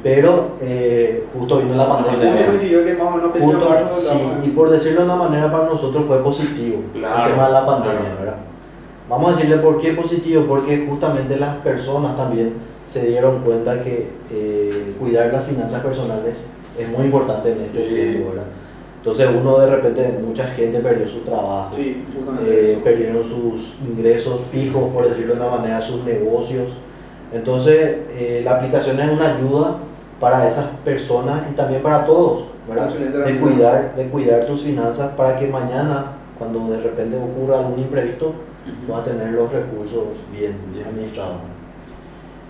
pero 0.03 0.51
eh, 0.61 1.25
justo 1.33 1.59
vino 1.59 1.75
la 1.75 1.87
pandemia. 1.87 2.31
Justo 2.31 2.45
coincidió 2.47 2.85
que 2.85 2.93
más 2.93 3.07
o 3.07 3.17
menos 3.17 3.31
Justo, 3.39 3.69
marzo, 3.69 3.99
sí, 4.13 4.17
y 4.45 4.49
por 4.49 4.69
decirlo 4.69 5.01
de 5.01 5.05
una 5.05 5.15
manera 5.15 5.51
para 5.51 5.65
nosotros 5.65 6.05
fue 6.07 6.23
positivo 6.23 6.79
Claro, 6.93 7.25
el 7.25 7.31
tema 7.33 7.47
de 7.47 7.53
la 7.53 7.65
pandemia, 7.65 7.99
claro. 7.99 8.15
¿verdad? 8.19 8.35
Vamos 9.09 9.27
a 9.27 9.35
decirle 9.35 9.57
por 9.57 9.79
qué 9.79 9.91
positivo, 9.93 10.45
porque 10.47 10.85
justamente 10.89 11.35
las 11.37 11.57
personas 11.57 12.15
también 12.17 12.53
se 12.85 13.07
dieron 13.07 13.39
cuenta 13.41 13.83
que 13.83 14.07
eh, 14.31 14.95
cuidar 14.99 15.31
las 15.31 15.43
finanzas 15.43 15.81
personales 15.81 16.37
es 16.79 16.89
muy 16.89 17.05
importante 17.05 17.51
en 17.51 17.61
este 17.61 17.87
Sí. 17.87 17.93
tiempo, 17.93 18.29
¿verdad? 18.29 18.45
Entonces 18.97 19.29
uno 19.35 19.57
de 19.59 19.67
repente, 19.67 20.19
mucha 20.25 20.45
gente 20.47 20.79
perdió 20.79 21.07
su 21.07 21.19
trabajo, 21.19 21.69
Sí, 21.73 22.05
eh, 22.45 22.79
perdieron 22.83 23.23
sus 23.23 23.75
ingresos 23.87 24.41
fijos, 24.51 24.93
por 24.93 25.07
decirlo 25.07 25.35
de 25.35 25.41
una 25.41 25.49
manera, 25.57 25.81
sus 25.81 26.03
negocios. 26.03 26.69
Entonces, 27.33 27.97
eh, 28.11 28.41
la 28.43 28.57
aplicación 28.57 28.99
es 28.99 29.09
una 29.11 29.35
ayuda 29.35 29.77
para 30.21 30.47
esas 30.47 30.67
personas 30.85 31.41
y 31.51 31.55
también 31.55 31.81
para 31.81 32.05
todos, 32.05 32.45
¿verdad? 32.69 32.87
De 32.89 33.39
cuidar, 33.39 33.95
de 33.95 34.05
cuidar 34.07 34.45
tus 34.45 34.61
finanzas 34.61 35.11
para 35.17 35.37
que 35.37 35.47
mañana, 35.47 36.13
cuando 36.37 36.67
de 36.69 36.79
repente 36.79 37.17
ocurra 37.17 37.59
algún 37.59 37.79
imprevisto, 37.79 38.33
vas 38.87 39.01
a 39.01 39.05
tener 39.05 39.31
los 39.31 39.51
recursos 39.51 40.03
bien, 40.31 40.55
bien 40.73 40.85
administrados. 40.87 41.37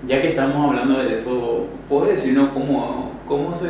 Ya 0.06 0.20
que 0.22 0.30
estamos 0.30 0.68
hablando 0.70 1.00
de 1.02 1.14
eso, 1.16 1.66
¿puedes 1.88 2.16
decirnos 2.18 2.50
cómo, 2.54 3.12
cómo 3.28 3.56
se, 3.56 3.70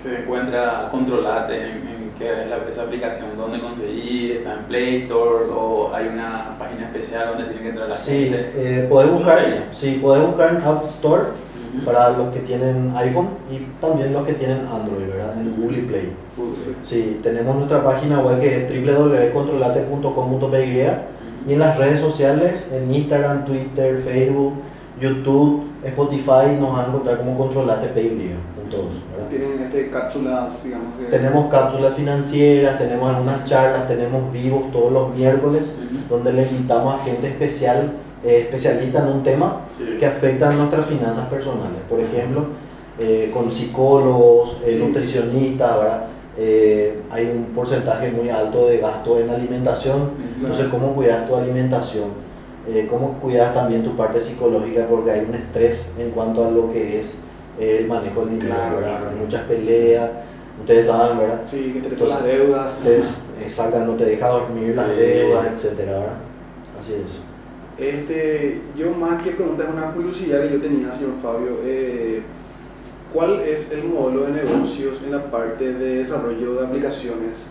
se 0.00 0.18
encuentra 0.22 0.88
Controlate 0.90 1.54
en, 1.56 1.76
en 1.88 2.10
qué 2.18 2.42
es 2.42 2.48
la, 2.50 2.58
esa 2.68 2.82
aplicación? 2.82 3.30
¿Dónde 3.38 3.60
conseguir? 3.60 4.32
¿Está 4.38 4.54
en 4.54 4.64
Play 4.64 5.02
Store? 5.02 5.44
¿O 5.54 5.92
hay 5.94 6.08
una 6.08 6.56
página 6.58 6.86
especial 6.86 7.28
donde 7.28 7.44
tiene 7.44 7.62
que 7.62 7.68
entrar 7.70 7.88
la 7.88 7.96
Sí, 7.96 8.24
gente? 8.24 8.52
eh, 8.56 8.86
puedes 8.90 9.08
¿Cómo 9.08 9.20
buscar, 9.20 9.64
sí, 9.72 9.98
puedes 10.02 10.26
buscar 10.26 10.50
en 10.50 10.56
App 10.62 10.84
Store 10.90 11.22
Para 11.84 12.10
los 12.10 12.28
que 12.32 12.40
tienen 12.40 12.92
iPhone 12.96 13.28
y 13.50 13.66
también 13.80 14.12
los 14.12 14.24
que 14.26 14.34
tienen 14.34 14.66
Android, 14.66 15.06
¿verdad? 15.08 15.34
En 15.40 15.54
Google 15.56 15.82
Play. 15.82 16.12
Sí, 16.82 17.20
tenemos 17.22 17.54
nuestra 17.56 17.82
página 17.84 18.20
web 18.20 18.40
que 18.40 18.64
es 18.64 18.70
www.controlate.com.py 18.70 20.82
y 21.48 21.52
en 21.52 21.58
las 21.60 21.78
redes 21.78 22.00
sociales, 22.00 22.66
en 22.72 22.92
Instagram, 22.92 23.44
Twitter, 23.44 24.00
Facebook, 24.00 24.54
YouTube, 25.00 25.62
Spotify, 25.84 26.56
nos 26.58 26.72
van 26.72 26.86
a 26.86 26.88
encontrar 26.88 27.18
como 27.18 27.38
Controlate 27.38 27.86
PY, 27.88 28.32
todos. 28.70 28.86
Tienen 29.30 29.62
este, 29.62 29.90
cápsulas, 29.90 30.64
digamos 30.64 30.88
que... 30.98 31.04
Tenemos 31.06 31.48
cápsulas 31.50 31.94
financieras, 31.94 32.78
tenemos 32.78 33.14
algunas 33.14 33.44
charlas, 33.44 33.86
tenemos 33.86 34.32
vivos 34.32 34.72
todos 34.72 34.92
los 34.92 35.14
miércoles, 35.14 35.62
Ujú. 35.62 36.16
donde 36.16 36.32
le 36.32 36.42
invitamos 36.42 37.00
a 37.00 37.04
gente 37.04 37.28
especial, 37.28 37.92
eh, 38.24 38.40
especialista 38.42 39.00
en 39.00 39.08
un 39.08 39.22
tema 39.22 39.60
Sí. 39.72 39.96
que 39.98 40.06
afectan 40.06 40.56
nuestras 40.58 40.86
finanzas 40.86 41.26
personales. 41.28 41.80
Por 41.88 42.00
ejemplo, 42.00 42.44
eh, 42.98 43.30
con 43.32 43.50
psicólogos, 43.52 44.56
eh, 44.64 44.72
Sí. 44.72 44.78
nutricionistas, 44.78 45.76
¿verdad? 45.78 46.04
Eh, 46.38 47.00
hay 47.10 47.26
un 47.26 47.44
porcentaje 47.54 48.10
muy 48.10 48.28
alto 48.28 48.68
de 48.68 48.78
gasto 48.78 49.18
en 49.18 49.30
alimentación. 49.30 50.10
Entonces, 50.36 50.66
¿cómo 50.68 50.94
cuidas 50.94 51.26
tu 51.28 51.34
alimentación? 51.36 52.26
¿Cómo 52.90 53.12
cuidas 53.20 53.54
también 53.54 53.84
tu 53.84 53.96
parte 53.96 54.20
psicológica? 54.20 54.86
Porque 54.90 55.12
hay 55.12 55.20
un 55.28 55.34
estrés 55.36 55.86
en 55.98 56.10
cuanto 56.10 56.44
a 56.44 56.50
lo 56.50 56.72
que 56.72 56.98
es 56.98 57.18
el 57.60 57.86
manejo 57.86 58.22
del 58.26 58.40
dinero, 58.40 58.78
Claro. 58.80 59.08
Hay 59.10 59.16
muchas 59.22 59.42
peleas, 59.44 60.10
ustedes 60.60 60.86
saben, 60.86 61.18
¿verdad? 61.18 61.40
Sí, 61.46 61.72
que 61.80 61.88
te 61.88 62.06
las 62.06 62.24
deudas. 62.24 62.82
Entonces, 62.84 63.22
exacto, 63.42 63.78
no 63.78 63.92
te 63.92 64.04
deja 64.04 64.28
dormir 64.28 64.74
las 64.74 64.88
deudas, 64.88 65.46
etcétera, 65.54 65.92
¿verdad? 65.92 66.14
Así 66.80 66.94
es. 66.94 67.25
Este, 67.78 68.60
yo 68.76 68.90
más 68.92 69.22
que 69.22 69.32
preguntar, 69.32 69.68
una 69.72 69.92
curiosidad 69.92 70.42
que 70.42 70.54
yo 70.54 70.60
tenía, 70.60 70.94
señor 70.94 71.12
Fabio. 71.22 71.58
eh, 71.64 72.22
¿Cuál 73.12 73.40
es 73.40 73.70
el 73.72 73.84
modelo 73.84 74.24
de 74.24 74.32
negocios 74.32 75.00
en 75.04 75.12
la 75.12 75.22
parte 75.30 75.72
de 75.72 75.98
desarrollo 75.98 76.54
de 76.54 76.66
aplicaciones? 76.66 77.48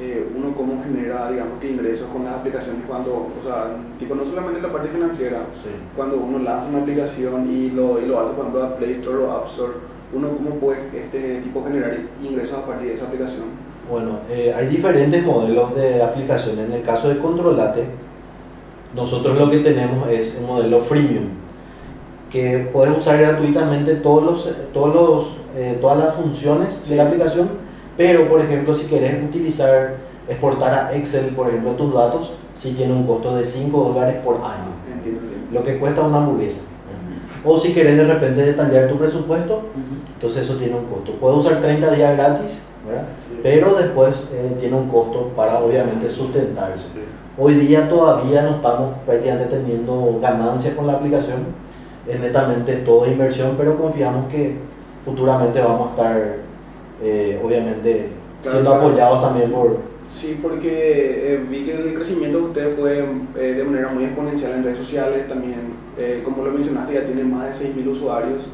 Eh, 0.00 0.28
uno 0.36 0.54
cómo 0.54 0.82
genera, 0.84 1.30
digamos 1.30 1.58
que 1.60 1.70
ingresos 1.70 2.08
con 2.08 2.24
las 2.24 2.34
aplicaciones 2.36 2.82
cuando, 2.86 3.10
o 3.38 3.44
sea, 3.44 3.70
tipo 3.98 4.14
no 4.14 4.24
solamente 4.24 4.58
en 4.58 4.66
la 4.66 4.72
parte 4.72 4.88
financiera, 4.88 5.38
Sí. 5.54 5.70
cuando 5.96 6.16
uno 6.16 6.38
lanza 6.38 6.68
una 6.68 6.78
aplicación 6.82 7.50
y 7.50 7.70
lo, 7.70 8.00
y 8.00 8.06
lo 8.06 8.20
hace, 8.20 8.30
por 8.34 8.40
ejemplo, 8.40 8.64
a 8.64 8.76
Play 8.76 8.92
Store 8.92 9.18
o 9.18 9.32
App 9.32 9.46
Store, 9.46 9.72
uno 10.12 10.28
cómo 10.36 10.50
puede 10.56 10.78
este 10.94 11.40
tipo 11.40 11.64
generar 11.64 11.96
ingresos 12.22 12.58
a 12.58 12.66
partir 12.66 12.88
de 12.88 12.94
esa 12.94 13.06
aplicación. 13.06 13.44
Bueno, 13.90 14.20
eh, 14.30 14.52
hay 14.56 14.68
diferentes 14.68 15.24
modelos 15.24 15.74
de 15.74 16.02
aplicación. 16.02 16.58
En 16.60 16.72
el 16.72 16.82
caso 16.82 17.08
de 17.08 17.18
Controlate, 17.18 17.84
nosotros 18.94 19.38
lo 19.38 19.50
que 19.50 19.58
tenemos 19.58 20.08
es 20.08 20.36
un 20.40 20.46
modelo 20.46 20.80
freemium, 20.80 21.24
que 22.30 22.68
puedes 22.72 22.96
usar 22.96 23.18
gratuitamente 23.18 23.94
todos 23.96 24.22
los, 24.24 24.48
todos 24.72 24.94
los, 24.94 25.36
eh, 25.56 25.78
todas 25.80 25.98
las 25.98 26.14
funciones 26.14 26.78
Sí. 26.80 26.90
de 26.90 26.96
la 26.96 27.06
aplicación, 27.06 27.48
pero 27.96 28.28
por 28.28 28.40
ejemplo 28.40 28.74
si 28.74 28.86
quieres 28.86 29.22
utilizar, 29.22 29.96
exportar 30.28 30.72
a 30.74 30.94
Excel, 30.94 31.26
por 31.34 31.48
ejemplo, 31.48 31.72
tus 31.72 31.92
datos, 31.92 32.34
sí 32.54 32.74
tiene 32.76 32.92
un 32.92 33.04
costo 33.06 33.36
de 33.36 33.44
5 33.44 33.92
dólares 33.92 34.16
por 34.24 34.36
año, 34.36 34.70
Entiendo, 34.94 35.20
lo 35.52 35.64
que 35.64 35.78
cuesta 35.78 36.02
una 36.02 36.18
hamburguesa. 36.18 36.60
O 37.44 37.58
si 37.58 37.72
quieres 37.72 37.96
de 37.96 38.04
repente 38.04 38.42
detallar 38.42 38.86
tu 38.88 38.96
presupuesto, 38.96 39.54
Ujú. 39.54 40.12
entonces 40.14 40.42
eso 40.42 40.56
tiene 40.56 40.74
un 40.76 40.84
costo. 40.84 41.12
Puedes 41.18 41.38
usar 41.38 41.60
30 41.60 41.90
días 41.92 42.16
gratis. 42.16 42.50
Sí. 43.26 43.40
pero 43.42 43.74
después 43.74 44.14
eh, 44.32 44.56
tiene 44.60 44.76
un 44.76 44.88
costo 44.88 45.30
para 45.36 45.58
obviamente 45.58 46.10
sustentarse. 46.10 46.84
Sí. 46.94 47.00
Hoy 47.38 47.54
día 47.54 47.88
todavía 47.88 48.42
no 48.42 48.56
estamos 48.56 48.94
prácticamente 49.06 49.56
teniendo 49.56 50.18
ganancias 50.20 50.74
con 50.74 50.86
la 50.86 50.94
aplicación, 50.94 51.38
es 52.08 52.20
netamente 52.20 52.76
toda 52.76 53.08
inversión, 53.08 53.54
pero 53.56 53.76
confiamos 53.76 54.30
que 54.30 54.56
futuramente 55.04 55.60
vamos 55.60 55.88
a 55.88 55.90
estar 55.92 56.36
eh, 57.02 57.40
obviamente 57.44 58.08
Claro, 58.42 58.56
siendo 58.56 58.70
claro. 58.70 58.86
apoyados 58.88 59.20
también 59.22 59.50
por... 59.52 59.76
Sí, 60.10 60.38
porque 60.42 61.34
eh, 61.34 61.44
vi 61.48 61.64
que 61.64 61.74
el 61.74 61.94
crecimiento 61.94 62.38
de 62.38 62.44
ustedes 62.44 62.78
fue 62.78 63.04
eh, 63.38 63.54
de 63.54 63.64
manera 63.64 63.88
muy 63.90 64.04
exponencial 64.04 64.52
en 64.52 64.64
redes 64.64 64.78
sociales, 64.78 65.28
también, 65.28 65.74
eh, 65.96 66.22
como 66.24 66.42
lo 66.44 66.50
mencionaste, 66.50 66.94
ya 66.94 67.04
tienen 67.04 67.30
más 67.30 67.60
de 67.60 67.68
6.000 67.68 67.86
usuarios. 67.88 68.48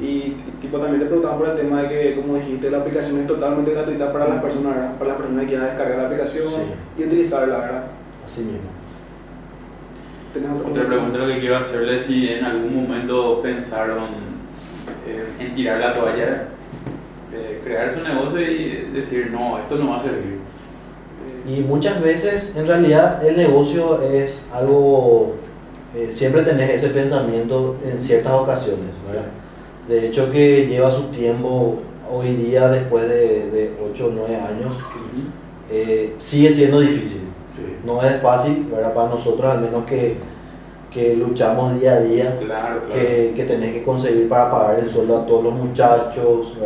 Y 0.00 0.36
tipo 0.60 0.78
también 0.78 1.00
te 1.00 1.06
preguntaba 1.06 1.38
por 1.38 1.48
el 1.48 1.56
tema 1.56 1.82
de 1.82 1.88
que, 1.88 2.20
como 2.20 2.36
dijiste, 2.36 2.70
la 2.70 2.78
aplicación 2.78 3.20
es 3.20 3.26
totalmente 3.26 3.70
gratuita 3.72 4.12
para 4.12 4.28
las 4.28 4.42
personas, 4.42 4.74
¿verdad? 4.74 4.94
para 4.98 5.08
las 5.10 5.16
personas 5.18 5.42
que 5.42 5.48
quieran 5.48 5.66
descargar 5.66 5.98
la 5.98 6.04
aplicación 6.06 6.48
Sí. 6.48 6.62
y 6.98 7.04
utilizarla, 7.04 7.58
¿verdad? 7.58 7.84
Así 8.24 8.40
mismo. 8.42 8.70
¿Tenés 10.34 10.50
otra 10.50 10.68
Otra 10.68 10.86
pregunta 10.86 11.18
lo 11.18 11.26
que 11.26 11.40
quiero 11.40 11.56
hacerle 11.56 11.96
es 11.96 12.02
si 12.02 12.28
en 12.28 12.44
algún 12.44 12.74
momento 12.82 13.40
pensaron 13.42 14.04
eh, 15.06 15.26
en 15.38 15.54
tirar 15.54 15.78
la 15.80 15.94
toalla, 15.94 16.48
eh, 17.32 17.60
crear 17.64 17.90
su 17.90 18.02
negocio 18.02 18.40
y 18.40 18.90
decir, 18.94 19.30
no, 19.30 19.58
esto 19.58 19.76
no 19.76 19.90
va 19.90 19.96
a 19.96 20.00
servir. 20.00 20.38
Y 21.46 21.60
muchas 21.60 22.00
veces, 22.02 22.54
en 22.56 22.66
realidad, 22.66 23.24
el 23.26 23.36
negocio 23.36 24.00
es 24.02 24.48
algo, 24.52 25.34
eh, 25.94 26.08
siempre 26.10 26.42
tenés 26.42 26.70
ese 26.70 26.88
pensamiento 26.94 27.76
en 27.84 28.00
ciertas 28.00 28.32
ocasiones, 28.32 28.90
¿verdad? 29.06 29.26
De 29.92 30.06
hecho, 30.06 30.30
que 30.30 30.66
lleva 30.68 30.90
su 30.90 31.02
tiempo 31.08 31.76
hoy 32.10 32.34
día, 32.34 32.68
después 32.68 33.06
de, 33.06 33.50
de 33.50 33.70
8 33.92 34.06
o 34.06 34.10
9 34.14 34.36
años, 34.36 34.78
eh, 35.70 36.14
sigue 36.18 36.50
siendo 36.54 36.80
difícil. 36.80 37.20
Sí. 37.54 37.76
No 37.84 38.02
es 38.02 38.22
fácil, 38.22 38.68
¿verdad? 38.72 38.94
Para 38.94 39.10
nosotros, 39.10 39.52
al 39.52 39.60
menos 39.60 39.84
que, 39.84 40.16
que 40.90 41.14
luchamos 41.14 41.78
día 41.78 41.92
a 41.96 42.00
día, 42.00 42.36
Claro, 42.38 42.80
claro. 42.86 42.92
que, 42.94 43.34
que 43.36 43.44
tenés 43.44 43.74
que 43.74 43.82
conseguir 43.82 44.30
para 44.30 44.50
pagar 44.50 44.78
el 44.78 44.88
sueldo 44.88 45.18
a 45.18 45.26
todos 45.26 45.44
los 45.44 45.52
muchachos, 45.54 46.56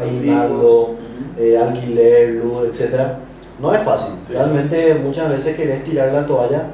aguinaldo, 0.00 0.96
eh, 1.38 1.56
alquiler, 1.56 2.30
luz, 2.30 2.68
etcétera, 2.70 3.18
no 3.60 3.72
es 3.72 3.80
fácil. 3.82 4.14
Sí. 4.26 4.32
Realmente 4.32 4.94
muchas 4.94 5.30
veces 5.30 5.56
querés 5.56 5.84
tirar 5.84 6.12
la 6.12 6.26
toalla, 6.26 6.64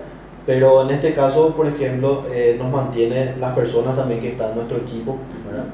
Pero 0.47 0.81
en 0.81 0.91
este 0.97 1.13
caso, 1.13 1.55
por 1.55 1.67
ejemplo, 1.67 2.23
eh, 2.33 2.57
nos 2.59 2.73
mantiene 2.73 3.35
las 3.39 3.55
personas 3.55 3.95
también 3.95 4.23
que 4.23 4.31
están 4.31 4.53
en 4.53 4.57
nuestro 4.57 4.79
equipo, 4.79 5.19
¿verdad? 5.47 5.67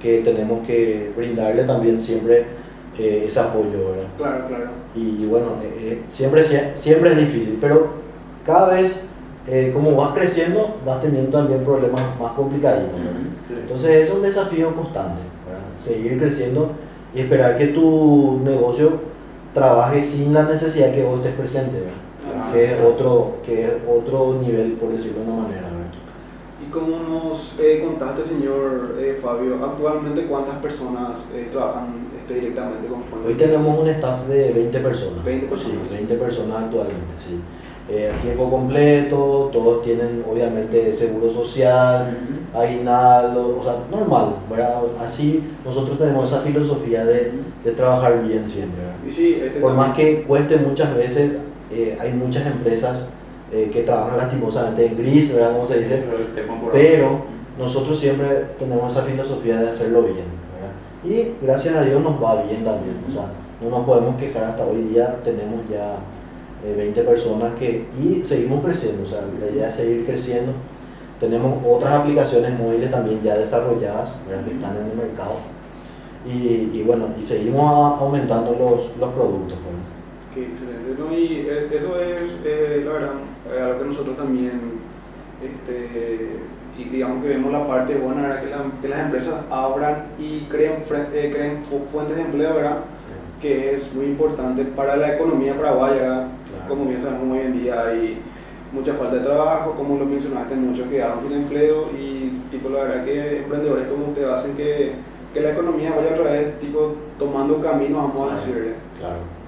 Que 0.00 0.18
tenemos 0.18 0.66
que 0.66 1.12
brindarle 1.16 1.64
también 1.64 2.00
siempre 2.00 2.44
eh, 2.98 3.24
ese 3.26 3.40
apoyo. 3.40 3.90
¿verdad? 3.90 4.08
Claro, 4.16 4.46
claro. 4.48 4.70
Y 4.94 5.24
bueno, 5.26 5.46
eh, 5.62 6.02
siempre, 6.08 6.42
siempre 6.74 7.12
es 7.12 7.16
difícil, 7.18 7.58
pero 7.60 7.88
cada 8.44 8.74
vez 8.74 9.06
como 9.72 9.96
vas 9.96 10.12
creciendo, 10.12 10.76
vas 10.86 11.02
teniendo 11.02 11.36
también 11.36 11.64
problemas 11.64 12.02
más 12.20 12.32
complicaditos. 12.34 12.94
Entonces 13.50 14.06
es 14.06 14.14
un 14.14 14.22
desafío 14.22 14.72
constante, 14.76 15.22
¿verdad? 15.44 15.64
seguir 15.76 16.20
creciendo 16.20 16.70
y 17.12 17.22
esperar 17.22 17.58
que 17.58 17.68
tu 17.68 18.38
negocio 18.44 19.00
trabaje 19.52 20.00
sin 20.02 20.32
la 20.32 20.44
necesidad 20.44 20.94
que 20.94 21.02
vos 21.02 21.16
estés 21.16 21.34
presente. 21.34 21.80
¿verdad? 21.80 22.10
que, 22.52 22.72
es 22.72 22.80
otro, 22.80 23.38
que 23.44 23.64
es 23.64 23.70
otro 23.88 24.38
nivel, 24.42 24.72
por 24.72 24.92
decirlo 24.92 25.20
de 25.20 25.30
una 25.30 25.42
manera. 25.42 25.69
Como 26.72 26.98
nos 27.00 27.58
eh, 27.58 27.82
contaste, 27.84 28.24
señor 28.24 28.94
eh, 28.98 29.18
Fabio, 29.20 29.58
actualmente 29.64 30.24
cuántas 30.26 30.56
personas 30.56 31.26
eh, 31.34 31.48
trabajan 31.50 32.08
este, 32.16 32.34
directamente 32.34 32.88
con 32.88 33.02
Fondo? 33.02 33.28
Hoy 33.28 33.34
tenemos 33.34 33.78
un 33.78 33.88
staff 33.88 34.26
de 34.28 34.52
20 34.52 34.78
personas. 34.80 35.24
20 35.24 35.46
personas. 35.46 35.88
Sí, 35.88 35.96
20 35.96 36.14
personas 36.14 36.64
actualmente, 36.64 37.14
sí. 37.26 37.40
a 38.06 38.22
tiempo 38.22 38.50
completo, 38.50 39.50
todos 39.52 39.82
tienen 39.82 40.24
obviamente 40.30 40.92
seguro 40.92 41.32
social, 41.32 42.16
aguinaldo, 42.54 43.58
o 43.60 43.64
sea, 43.64 43.76
normal, 43.90 44.36
¿verdad? 44.48 44.82
Así 45.04 45.42
nosotros 45.64 45.98
tenemos 45.98 46.30
esa 46.30 46.42
filosofía 46.42 47.04
de, 47.04 47.32
de 47.64 47.72
trabajar 47.72 48.22
bien 48.22 48.46
siempre. 48.46 48.80
Y 49.06 49.10
sí, 49.10 49.40
este 49.42 49.60
Por 49.60 49.74
más 49.74 49.96
que 49.96 50.22
cueste 50.22 50.56
muchas 50.56 50.94
veces 50.96 51.32
eh, 51.72 51.96
hay 52.00 52.12
muchas 52.12 52.46
empresas 52.46 53.08
eh, 53.52 53.70
que 53.72 53.82
trabajan 53.82 54.18
lastimosamente 54.18 54.86
en 54.86 54.96
gris, 54.96 55.34
¿verdad? 55.34 55.52
Como 55.54 55.66
se 55.66 55.80
dice, 55.80 56.02
pero 56.72 57.22
nosotros 57.58 57.98
siempre 57.98 58.46
tenemos 58.58 58.92
esa 58.92 59.04
filosofía 59.04 59.60
de 59.60 59.70
hacerlo 59.70 60.02
bien, 60.02 60.26
¿verdad? 60.54 60.72
Y 61.04 61.34
gracias 61.44 61.74
a 61.74 61.82
Dios 61.82 62.02
nos 62.02 62.22
va 62.22 62.42
bien 62.42 62.64
también, 62.64 62.96
o 63.08 63.12
sea, 63.12 63.26
no 63.60 63.70
nos 63.70 63.84
podemos 63.84 64.16
quejar 64.16 64.44
hasta 64.44 64.64
hoy 64.64 64.82
día, 64.82 65.16
tenemos 65.24 65.68
ya 65.68 65.96
20 66.64 67.00
eh, 67.00 67.04
personas 67.04 67.52
que, 67.58 67.86
y 68.00 68.22
seguimos 68.24 68.64
creciendo, 68.64 69.02
o 69.02 69.06
sea, 69.06 69.20
la 69.40 69.50
idea 69.50 69.68
es 69.68 69.74
seguir 69.74 70.06
creciendo. 70.06 70.52
Tenemos 71.18 71.58
otras 71.66 71.92
aplicaciones 71.92 72.58
móviles 72.58 72.90
también 72.90 73.20
ya 73.22 73.36
desarrolladas, 73.36 74.16
¿verdad? 74.26 74.44
que 74.44 74.52
están 74.52 74.76
en 74.76 74.90
el 74.90 74.96
mercado. 74.96 75.36
Y, 76.26 76.78
y 76.78 76.82
bueno, 76.86 77.08
y 77.18 77.22
seguimos 77.22 78.00
aumentando 78.00 78.52
los, 78.52 78.96
los 78.96 79.12
productos. 79.12 79.58
Qué 80.34 80.42
excelente, 80.42 80.94
¿no? 80.98 81.12
Y 81.12 81.46
eh, 81.48 81.68
eso 81.72 82.00
es, 82.00 82.20
eh, 82.44 82.82
la 82.86 82.92
verdad, 82.92 83.12
algo 83.58 83.78
que 83.78 83.84
nosotros 83.86 84.16
también, 84.16 84.60
este, 85.42 86.36
y 86.78 86.84
digamos 86.84 87.22
que 87.22 87.30
vemos 87.30 87.52
la 87.52 87.66
parte 87.66 87.96
buena, 87.96 88.22
¿verdad? 88.22 88.42
Que, 88.42 88.82
que 88.82 88.88
las 88.88 89.00
empresas 89.00 89.44
abran 89.50 90.06
y 90.18 90.40
creen, 90.50 90.82
creen 90.86 91.62
fuentes 91.64 92.16
de 92.16 92.22
empleo, 92.22 92.54
¿verdad? 92.54 92.78
Que 93.40 93.74
es 93.74 93.92
muy 93.94 94.06
importante 94.06 94.64
para 94.64 94.96
la 94.96 95.14
economía 95.14 95.56
paraguaya, 95.56 96.28
como 96.68 96.86
bien 96.86 97.00
sabemos 97.00 97.36
hoy 97.36 97.46
en 97.46 97.60
día 97.60 97.86
hay 97.86 98.18
mucha 98.72 98.94
falta 98.94 99.16
de 99.16 99.22
trabajo, 99.22 99.72
como 99.72 99.98
lo 99.98 100.04
mencionaste, 100.04 100.54
muchos 100.54 100.86
quedaron 100.88 101.20
sin 101.26 101.38
empleo 101.38 101.86
y 101.98 102.40
tipo 102.50 102.68
la 102.68 102.84
verdad 102.84 103.04
que 103.04 103.38
emprendedores 103.38 103.88
como 103.88 104.06
usted 104.08 104.24
hacen 104.28 104.56
que, 104.56 104.92
que 105.34 105.40
la 105.40 105.52
economía 105.52 105.92
vaya 105.96 106.12
otra 106.12 106.32
vez 106.32 106.60
tipo 106.60 106.94
tomando 107.18 107.60
camino, 107.60 107.96
vamos 107.96 108.30
a 108.30 108.34
decirle. 108.36 108.74
Claro. 108.98 109.39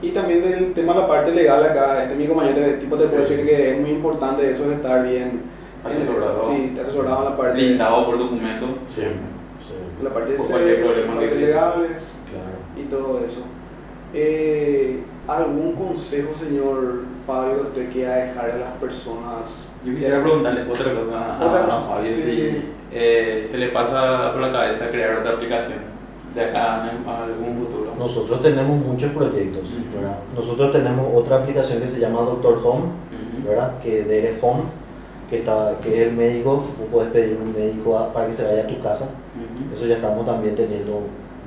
Y 0.00 0.10
también 0.10 0.42
del 0.42 0.74
tema 0.74 0.94
de 0.94 1.00
la 1.00 1.08
parte 1.08 1.32
legal 1.32 1.64
acá, 1.64 2.04
este 2.04 2.14
mi 2.14 2.26
compañero 2.26 2.60
de 2.60 2.74
tipo 2.74 2.96
de 2.96 3.08
decir 3.08 3.44
que 3.44 3.72
es 3.72 3.80
muy 3.80 3.90
importante 3.90 4.48
eso 4.48 4.68
de 4.68 4.76
estar 4.76 5.02
bien 5.02 5.42
asesorado. 5.84 6.42
Sí, 6.48 6.76
asesorado 6.80 7.18
en 7.18 7.30
la 7.30 7.36
parte. 7.36 7.52
Blindado 7.54 8.06
por 8.06 8.18
documentos. 8.18 8.68
Sí. 8.88 9.02
La 10.02 10.10
parte 10.10 10.32
de 10.32 11.40
legales 11.40 12.12
y 12.76 12.82
todo 12.84 13.20
eso. 13.24 13.42
Eh, 14.14 15.02
¿Algún 15.26 15.74
consejo, 15.74 16.34
señor 16.34 17.02
Fabio, 17.26 17.56
que 17.56 17.68
usted 17.68 17.92
quiera 17.92 18.14
dejar 18.16 18.52
a 18.52 18.56
las 18.56 18.72
personas? 18.80 19.66
Yo 19.84 19.94
quisiera 19.94 20.22
preguntarle 20.22 20.62
otra 20.62 20.94
cosa 20.94 21.36
a, 21.36 21.80
Fabio, 21.86 22.10
si 22.10 22.62
eh, 22.92 23.46
se 23.48 23.58
le 23.58 23.68
pasa 23.68 24.32
por 24.32 24.40
la 24.40 24.52
cabeza 24.52 24.90
crear 24.90 25.18
otra 25.18 25.32
aplicación 25.32 25.80
de 26.34 26.44
acá 26.44 26.84
a 26.84 27.24
algún 27.24 27.56
futuro? 27.56 27.87
Nosotros 27.98 28.42
tenemos 28.42 28.78
muchos 28.78 29.12
proyectos, 29.12 29.64
¿verdad? 29.94 30.18
Nosotros 30.34 30.72
tenemos 30.72 31.06
otra 31.14 31.38
aplicación 31.38 31.80
que 31.80 31.88
se 31.88 32.00
llama 32.00 32.20
Doctor 32.20 32.60
Home, 32.64 32.84
¿verdad? 33.44 33.80
Que 33.82 34.04
de 34.04 34.38
Home, 34.40 34.62
que, 35.28 35.38
está, 35.38 35.76
que 35.82 36.02
es 36.02 36.08
el 36.08 36.14
médico, 36.14 36.62
tú 36.78 36.84
puedes 36.86 37.10
pedir 37.12 37.38
un 37.42 37.52
médico 37.52 38.10
para 38.14 38.26
que 38.26 38.32
se 38.32 38.44
vaya 38.44 38.62
a 38.62 38.66
tu 38.66 38.80
casa. 38.80 39.10
Eso 39.74 39.86
ya 39.86 39.96
estamos 39.96 40.24
también 40.24 40.54
teniendo 40.54 41.02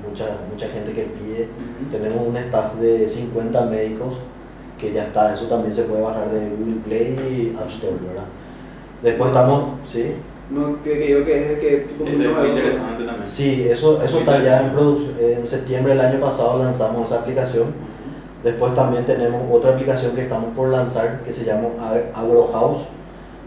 mucha, 0.07 0.25
mucha 0.51 0.67
gente 0.67 0.93
que 0.93 1.03
pide. 1.03 1.47
Tenemos 1.91 2.27
un 2.27 2.37
staff 2.37 2.75
de 2.75 3.07
50 3.07 3.65
médicos 3.65 4.15
que 4.79 4.91
ya 4.91 5.03
está, 5.03 5.33
eso 5.33 5.45
también 5.45 5.73
se 5.73 5.83
puede 5.83 6.01
bajar 6.01 6.29
de 6.31 6.49
Google 6.49 6.81
Play 6.83 7.15
y 7.29 7.55
App 7.57 7.69
Store, 7.69 7.93
¿verdad? 7.93 8.25
Después 9.03 9.29
estamos, 9.29 9.63
¿sí? 9.87 10.13
No, 10.51 10.83
que, 10.83 10.99
que 10.99 11.09
yo 11.09 11.23
que 11.23 11.53
es 11.53 11.59
que 11.59 11.77
tipo 11.87 12.03
es 12.05 12.17
muy 12.17 12.49
interesante 12.49 13.05
también. 13.05 13.25
Sí, 13.25 13.67
eso, 13.69 14.03
eso 14.03 14.19
está 14.19 14.41
ya 14.41 14.65
en 14.65 14.71
producción. 14.71 15.15
En 15.19 15.47
septiembre 15.47 15.93
del 15.93 16.01
año 16.01 16.19
pasado 16.19 16.61
lanzamos 16.61 17.09
esa 17.09 17.21
aplicación. 17.21 17.67
Después 18.43 18.75
también 18.75 19.05
tenemos 19.05 19.43
otra 19.49 19.71
aplicación 19.71 20.13
que 20.13 20.23
estamos 20.23 20.53
por 20.53 20.67
lanzar 20.67 21.21
que 21.23 21.31
se 21.31 21.45
llama 21.45 21.69
AgroHouse, 22.13 22.87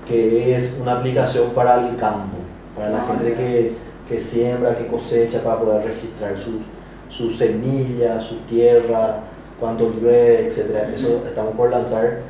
que 0.09 0.57
es 0.57 0.79
una 0.81 0.99
aplicación 0.99 1.51
para 1.51 1.87
el 1.87 1.97
campo, 1.97 2.39
para 2.75 2.89
la 2.89 3.03
ah, 3.03 3.07
gente 3.09 3.35
que, 3.35 3.73
que, 4.09 4.19
siembra, 4.19 4.79
que 4.79 4.87
cosecha, 4.87 5.43
para 5.43 5.59
poder 5.59 5.85
registrar 5.85 6.39
sus, 6.39 6.63
sus 7.11 7.37
semillas, 7.37 8.25
su 8.25 8.37
tierra, 8.49 9.19
cuánto 9.61 9.93
llueve, 9.93 10.47
etc. 10.47 10.89
Eso 10.95 11.23
estamos 11.27 11.55
por 11.55 11.71
lanzar 11.71 12.21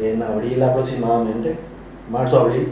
en 0.00 0.22
abril 0.22 0.62
aproximadamente, 0.62 1.56
marzo-abril 2.08 2.68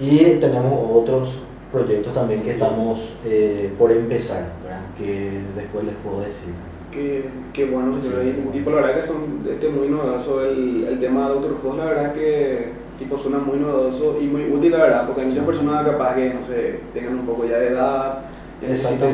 y 0.00 0.38
tenemos 0.40 0.90
otros 0.92 1.36
proyectos 1.70 2.14
también 2.14 2.42
que 2.42 2.52
estamos 2.52 3.14
eh, 3.24 3.70
por 3.78 3.92
empezar, 3.92 4.46
¿verdad? 4.64 4.80
que 4.98 5.40
después 5.54 5.84
les 5.84 5.94
puedo 5.96 6.20
decir. 6.22 6.54
Qué, 6.90 7.24
qué 7.52 7.66
bueno, 7.66 7.92
señor. 7.94 8.22
Sí, 8.24 8.48
tipo, 8.52 8.70
la 8.70 8.76
verdad 8.76 8.96
que 8.96 9.02
son 9.02 9.40
este, 9.48 9.68
muy 9.68 9.88
novedoso 9.88 10.44
el, 10.44 10.86
el 10.88 10.98
tema 10.98 11.28
de 11.28 11.34
Doctor 11.34 11.56
Host, 11.62 11.78
la 11.78 11.84
verdad 11.84 12.14
que 12.14 12.80
tipo, 12.98 13.16
suena 13.16 13.38
muy 13.38 13.58
novedoso 13.58 14.18
y 14.20 14.24
muy 14.24 14.50
útil, 14.50 14.72
la 14.72 14.78
verdad, 14.78 15.06
porque 15.06 15.22
hay 15.22 15.28
muchas 15.28 15.44
personas 15.44 15.86
capaz 15.86 16.14
que, 16.16 16.34
no 16.34 16.42
sé, 16.44 16.80
tengan 16.92 17.18
un 17.20 17.26
poco 17.26 17.44
ya 17.46 17.58
de 17.58 17.68
edad, 17.68 18.24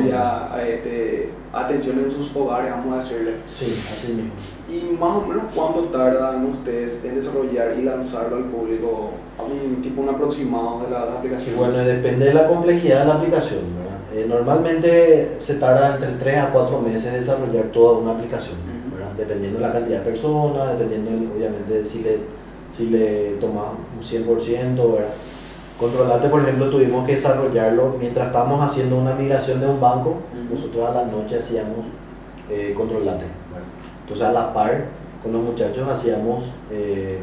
ya 0.07 0.65
este, 0.67 1.29
atención 1.53 1.99
en 1.99 2.09
sus 2.09 2.35
hogares, 2.35 2.71
vamos 2.71 2.93
a 2.95 3.03
decirle. 3.03 3.31
Sí, 3.47 3.65
así 3.65 4.13
mismo. 4.13 4.31
¿Y 4.69 4.97
más 4.97 5.15
o 5.15 5.25
menos 5.25 5.43
cuánto 5.55 5.83
tardan 5.85 6.43
ustedes 6.45 7.01
en 7.03 7.15
desarrollar 7.15 7.75
y 7.79 7.83
lanzarlo 7.83 8.37
al 8.37 8.43
público? 8.45 9.11
¿Un 9.39 9.81
tipo 9.81 10.01
un 10.01 10.09
aproximado 10.09 10.81
de 10.83 10.91
las 10.91 11.09
aplicaciones? 11.09 11.57
Bueno, 11.57 11.77
depende 11.77 12.25
de 12.25 12.33
la 12.33 12.47
complejidad 12.47 13.01
de 13.01 13.05
la 13.05 13.13
aplicación. 13.15 13.61
Eh, 14.13 14.25
normalmente 14.27 15.35
se 15.39 15.55
tarda 15.55 15.95
entre 15.95 16.11
3 16.13 16.37
a 16.37 16.51
4 16.51 16.81
meses 16.81 17.13
desarrollar 17.13 17.65
toda 17.65 17.99
una 17.99 18.11
aplicación, 18.11 18.57
dependiendo 19.17 19.59
de 19.59 19.67
la 19.67 19.73
cantidad 19.73 19.99
de 19.99 20.05
personas, 20.05 20.79
dependiendo 20.79 21.33
obviamente 21.33 21.85
si 21.85 22.01
le, 22.01 22.17
si 22.69 22.89
le 22.89 23.37
toma 23.39 23.73
un 23.95 24.03
100%. 24.03 24.93
¿verdad? 24.93 25.09
Controlate, 25.79 26.29
por 26.29 26.41
ejemplo, 26.41 26.69
tuvimos 26.69 27.05
que 27.05 27.11
desarrollarlo 27.11 27.95
mientras 27.99 28.27
estábamos 28.27 28.63
haciendo 28.63 28.97
una 28.97 29.13
migración 29.13 29.59
de 29.61 29.67
un 29.67 29.79
banco. 29.79 30.17
Nosotros 30.51 30.89
a 30.89 30.93
la 30.93 31.05
noche 31.05 31.37
hacíamos 31.37 31.85
eh, 32.49 32.73
Controlate. 32.75 33.25
Entonces, 34.01 34.25
a 34.25 34.31
la 34.31 34.53
par 34.53 34.85
con 35.21 35.33
los 35.33 35.41
muchachos 35.41 35.87
hacíamos 35.87 36.45
eh, 36.71 37.19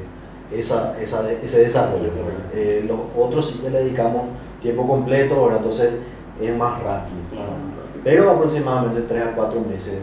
esa, 0.52 1.00
esa, 1.00 1.30
ese 1.32 1.60
desarrollo. 1.60 2.08
Eh, 2.52 2.84
los 2.86 2.98
otros 3.16 3.48
sí 3.48 3.58
que 3.58 3.70
le 3.70 3.84
dedicamos 3.84 4.24
tiempo 4.62 4.86
completo, 4.86 5.50
entonces 5.50 5.90
es 6.40 6.56
más 6.56 6.82
rápido. 6.82 7.18
Pero 8.04 8.30
aproximadamente 8.30 9.02
3 9.08 9.26
a 9.26 9.34
4 9.34 9.60
meses 9.62 10.00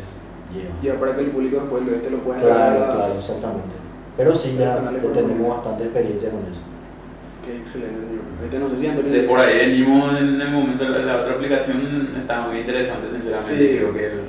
lleva. 0.54 0.74
Ya 0.82 1.00
para 1.00 1.16
que 1.16 1.22
el 1.22 1.32
público 1.32 1.58
después 1.58 1.84
este 1.92 2.10
lo 2.10 2.18
pueda 2.18 2.42
Claro, 2.42 2.94
claro, 2.94 3.14
exactamente. 3.14 3.76
Pero 4.18 4.36
sí, 4.36 4.58
ya 4.60 4.82
tenemos 5.14 5.48
bastante 5.48 5.84
experiencia 5.84 6.32
con 6.32 6.40
eso. 6.42 6.71
Qué 7.44 7.58
excelente, 7.58 8.02
señor. 8.02 8.22
Este 8.44 8.60
no 8.60 8.70
sé 8.70 8.78
si 8.78 8.88
Antonio. 8.88 9.12
De 9.12 9.28
por 9.28 9.40
ahí 9.40 9.58
venimos 9.58 10.20
en 10.20 10.40
el 10.40 10.50
momento, 10.50 10.84
la, 10.88 11.00
la 11.00 11.22
otra 11.22 11.34
aplicación 11.34 12.10
estaba 12.20 12.48
muy 12.48 12.60
interesante, 12.60 13.08
sinceramente. 13.12 13.58
Sí. 13.58 13.78
Creo 13.78 13.94
que 13.94 14.06
el, 14.06 14.20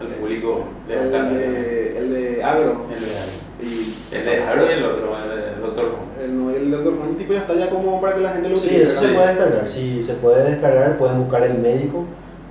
el 0.00 0.14
público 0.18 0.64
le 0.88 0.94
encanta. 0.94 1.30
El, 1.30 1.96
el 1.96 2.14
de 2.14 2.42
agro. 2.42 2.86
El 2.92 3.00
de 3.00 3.10
agro. 3.18 3.42
Y, 3.62 4.14
el 4.16 4.24
de 4.24 4.42
agro 4.42 4.66
y 4.66 4.72
el 4.72 4.84
otro, 4.84 5.14
el 5.22 5.40
de 5.40 5.60
doctor 5.60 5.94
El, 6.20 6.36
no, 6.36 6.50
el 6.50 6.70
doctor 6.70 6.96
Juan, 6.98 7.14
tipo 7.14 7.32
ya 7.32 7.40
está 7.40 7.54
ya 7.54 7.70
como 7.70 8.00
para 8.00 8.16
que 8.16 8.22
la 8.22 8.32
gente 8.32 8.48
lo 8.48 8.56
utilice. 8.56 8.86
Sí, 8.86 8.90
eso 8.90 9.00
se 9.00 9.08
puede 9.08 9.28
descargar. 9.28 9.68
Sí, 9.68 10.02
se 10.02 10.14
puede 10.14 10.50
descargar, 10.50 10.98
pueden 10.98 11.18
buscar 11.18 11.44
el 11.44 11.58
médico, 11.58 12.04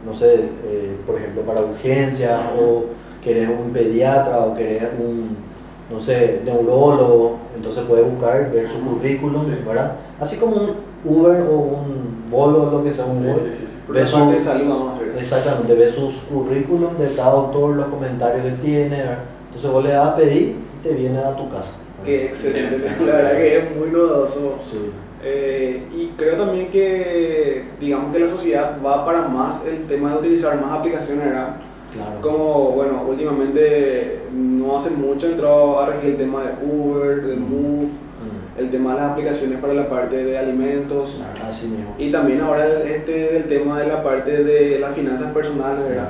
no 0.06 0.14
sé, 0.14 0.36
eh, 0.36 0.96
por 1.06 1.18
ejemplo, 1.18 1.42
para 1.42 1.62
urgencias 1.62 2.40
o 2.58 2.86
querés 3.22 3.50
un 3.50 3.74
pediatra 3.74 4.40
o 4.40 4.56
querés 4.56 4.84
un 4.98 5.36
no 5.92 6.00
sé, 6.00 6.42
neurólogo, 6.46 7.38
entonces 7.56 7.84
puede 7.88 8.04
buscar, 8.04 8.52
ver 8.52 8.68
su 8.68 8.80
currículum, 8.82 9.44
Sí. 9.44 9.52
¿verdad? 9.66 9.94
Así 10.20 10.38
como 10.38 10.56
un 10.56 10.72
Uber 11.06 11.42
o 11.42 11.56
un 11.56 12.12
Bolo, 12.32 12.72
lo 12.72 12.84
que 12.84 12.94
sea 12.94 13.06
un 13.06 13.26
Uber. 13.26 13.40
sí, 13.40 13.50
sí, 13.52 13.66
sí. 13.70 13.78
Por 13.86 13.96
Ve 13.96 14.06
su- 14.06 14.18
parte 14.18 14.36
de 14.36 14.42
salud 14.42 14.70
vamos 14.70 14.94
a. 15.00 15.20
Exactamente, 15.20 15.74
ve 15.76 15.90
sus 15.90 16.16
currículum 16.32 16.98
de 16.98 17.10
cada 17.16 17.32
autor, 17.32 17.76
los 17.76 17.88
comentarios 17.88 18.46
que 18.46 18.52
tiene, 18.62 18.98
¿verdad? 18.98 19.18
entonces 19.48 19.70
vos 19.72 19.84
le 19.84 19.90
das 19.92 20.08
a 20.08 20.16
pedir 20.16 20.56
y 20.56 20.88
te 20.88 20.94
viene 20.94 21.18
a 21.20 21.36
tu 21.36 21.50
casa. 21.50 21.74
Qué 22.06 22.26
excelente, 22.28 22.78
la 23.06 23.06
verdad 23.06 23.32
que 23.34 23.58
es 23.58 23.76
muy 23.78 23.90
novedoso. 23.90 24.54
Sí. 24.72 24.78
Eh, 25.24 25.84
y 25.94 26.08
creo 26.18 26.36
también 26.38 26.70
que, 26.72 27.66
digamos 27.80 28.12
que 28.14 28.20
la 28.20 28.28
sociedad 28.30 28.78
va 28.84 29.06
para 29.06 29.28
más 29.28 29.58
el 29.68 29.86
tema 29.88 30.14
de 30.14 30.20
utilizar 30.20 30.60
más 30.60 30.72
aplicaciones, 30.80 31.26
¿verdad? 31.26 31.58
Claro. 31.94 32.22
Como, 32.22 32.72
bueno, 32.72 33.04
últimamente 33.08 34.22
no 34.34 34.78
hace 34.78 34.92
mucho 34.92 35.28
entró 35.28 35.80
a 35.80 35.88
regir 35.88 36.12
el 36.12 36.18
tema 36.18 36.42
de 36.44 36.66
Uber, 36.66 37.22
de 37.24 37.36
Move, 37.36 37.88
Mm, 38.22 38.60
el 38.60 38.70
tema 38.70 38.94
de 38.94 39.02
las 39.02 39.12
aplicaciones 39.14 39.58
para 39.60 39.74
la 39.74 39.90
parte 39.90 40.24
de 40.24 40.38
alimentos. 40.38 41.20
Así 41.44 41.68
mismo. 41.70 41.96
Y 41.98 42.12
también 42.12 42.40
ahora 42.42 42.68
el- 42.68 42.84
este 42.88 43.12
del 43.34 43.44
tema 43.46 43.80
de 43.80 43.88
la 43.88 44.04
parte 44.04 44.44
de 44.44 44.78
las 44.78 44.94
finanzas 44.94 45.32
personales, 45.34 45.88
¿verdad? 45.90 46.10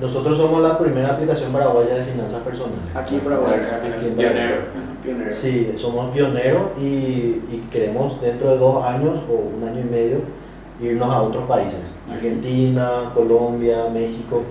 Nosotros 0.00 0.38
somos 0.38 0.62
la 0.62 0.78
primera 0.78 1.08
aplicación 1.12 1.52
paraguaya 1.52 1.94
de 1.96 2.02
finanzas 2.04 2.40
personales. 2.40 2.78
Aquí 2.94 3.16
en 3.16 3.20
Paraguay, 3.20 3.52
Aquí 3.54 4.06
en 4.06 4.14
Pionero. 4.14 4.36
Paraguay. 4.38 4.62
Pionero. 5.04 5.32
Sí, 5.36 5.72
somos 5.76 6.10
pioneros 6.14 6.62
y, 6.80 6.84
y 6.84 7.68
queremos 7.70 8.18
dentro 8.22 8.50
de 8.52 8.56
dos 8.56 8.82
años 8.84 9.20
o 9.28 9.34
un 9.58 9.68
año 9.68 9.80
y 9.80 9.84
medio 9.90 10.18
irnos 10.80 11.10
a 11.14 11.20
otros 11.22 11.44
países. 11.44 11.80
Argentina, 12.10 13.10
Colombia, 13.14 13.88
México, 13.92 14.42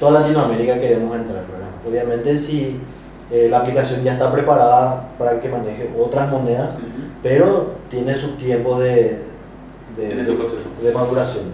toda 0.00 0.20
Latinoamérica 0.20 0.78
queremos 0.80 1.14
entrar. 1.16 1.44
¿verdad? 1.46 1.68
Obviamente 1.88 2.38
si 2.38 2.78
eh, 3.30 3.48
la 3.50 3.60
aplicación 3.60 4.02
ya 4.02 4.14
está 4.14 4.32
preparada 4.32 5.08
para 5.18 5.40
que 5.40 5.48
maneje 5.48 5.90
otras 5.98 6.30
monedas, 6.30 6.76
pero 7.22 7.72
tiene 7.90 8.14
su 8.16 8.32
tiempo 8.32 8.78
de, 8.80 9.20
de, 9.96 10.06
Tiene 10.06 10.24
su 10.24 10.36
proceso. 10.36 10.70
de 10.82 10.92
maduración. 10.92 11.44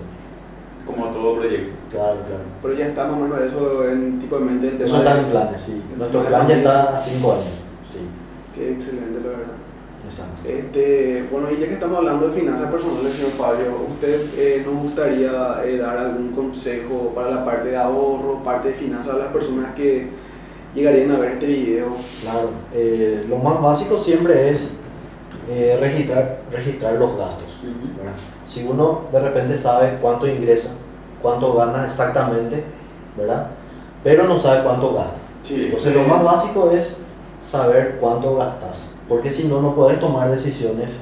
Como 0.87 1.07
todo 1.11 1.37
proyecto. 1.37 1.71
Claro, 1.93 2.17
claro. 2.27 2.43
Pero 2.63 2.75
ya 2.75 2.87
está 2.87 3.05
más 3.07 3.21
o 3.21 3.23
menos 3.23 3.41
eso 3.41 3.89
en 3.89 4.19
tipo 4.19 4.39
de 4.39 4.45
mente 4.45 4.85
Eso 4.85 4.97
está 4.99 5.15
de- 5.15 5.21
en 5.21 5.27
planes, 5.27 5.61
sí. 5.61 5.83
Nuestro 5.97 6.25
plan 6.25 6.49
ya 6.49 6.57
está 6.57 6.97
a 6.97 6.99
cinco 6.99 7.33
años. 7.33 7.45
Sí, 7.93 8.01
Qué 8.55 8.73
excelente, 8.73 9.21
la 9.23 9.29
verdad. 9.29 9.55
Exacto. 10.11 10.49
Este, 10.49 11.25
bueno, 11.31 11.51
y 11.51 11.61
ya 11.61 11.67
que 11.67 11.75
estamos 11.75 11.99
hablando 11.99 12.29
de 12.29 12.39
finanzas 12.39 12.71
personales, 12.71 13.13
señor 13.13 13.33
Fabio, 13.33 13.87
¿usted 13.89 14.21
eh, 14.37 14.63
nos 14.67 14.83
gustaría 14.83 15.63
eh, 15.65 15.77
dar 15.77 15.99
algún 15.99 16.33
consejo 16.33 17.13
para 17.15 17.31
la 17.31 17.45
parte 17.45 17.71
de 17.71 17.77
ahorro, 17.77 18.43
parte 18.45 18.69
de 18.69 18.75
finanzas 18.75 19.15
a 19.15 19.19
las 19.19 19.29
personas 19.29 19.75
que 19.75 20.09
llegarían 20.75 21.13
a 21.13 21.19
ver 21.19 21.33
este 21.33 21.47
video? 21.47 21.89
Claro, 22.23 22.51
eh, 22.75 23.25
lo 23.29 23.37
más 23.37 23.63
básico 23.63 23.99
siempre 23.99 24.51
es 24.51 24.75
eh, 25.49 25.77
registrar, 25.81 26.43
registrar 26.53 26.95
los 26.95 27.17
gastos. 27.17 27.49
Si 28.47 28.65
uno 28.65 29.03
de 29.13 29.21
repente 29.21 29.57
sabe 29.57 29.99
cuánto 30.01 30.27
ingresa, 30.27 30.71
cuánto 31.23 31.55
gana 31.55 31.87
exactamente, 31.87 32.63
¿verdad? 33.17 33.49
Pero 34.03 34.25
no 34.25 34.39
sabe 34.39 34.63
cuánto 34.63 34.95
gasta. 34.95 35.17
Sí, 35.43 35.67
Entonces 35.67 35.95
lo 35.95 36.03
más 36.03 36.25
básico 36.25 36.71
es 36.71 36.97
saber 37.43 37.97
cuánto 38.01 38.37
gastas, 38.37 38.90
porque 39.11 39.31
si 39.31 39.49
no, 39.49 39.61
no 39.61 39.75
puedes 39.75 39.99
tomar 40.01 40.31
decisiones 40.31 41.01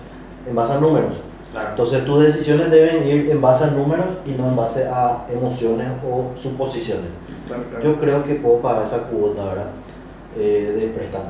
en 0.49 0.57
base 0.57 0.73
a 0.73 0.81
números. 0.81 1.12
Claro. 1.53 1.68
Entonces 1.71 2.05
tus 2.07 2.23
decisiones 2.25 2.71
deben 2.71 3.07
ir 3.07 3.31
en 3.31 3.40
base 3.40 3.64
a 3.64 3.71
números 3.71 4.07
y 4.27 4.31
no 4.31 4.49
en 4.49 4.57
base 4.57 4.87
a 4.87 5.27
emociones 5.31 5.88
o 6.11 6.37
suposiciones. 6.37 7.11
Claro, 7.47 7.64
claro. 7.71 7.85
Yo 7.85 8.01
creo 8.01 8.25
que 8.25 8.35
puedo 8.37 8.59
pagar 8.61 8.83
esa 8.83 9.09
cuota 9.09 9.44
¿verdad? 9.44 9.66
Eh, 10.38 10.75
de 10.81 10.87
préstamo. 10.88 11.27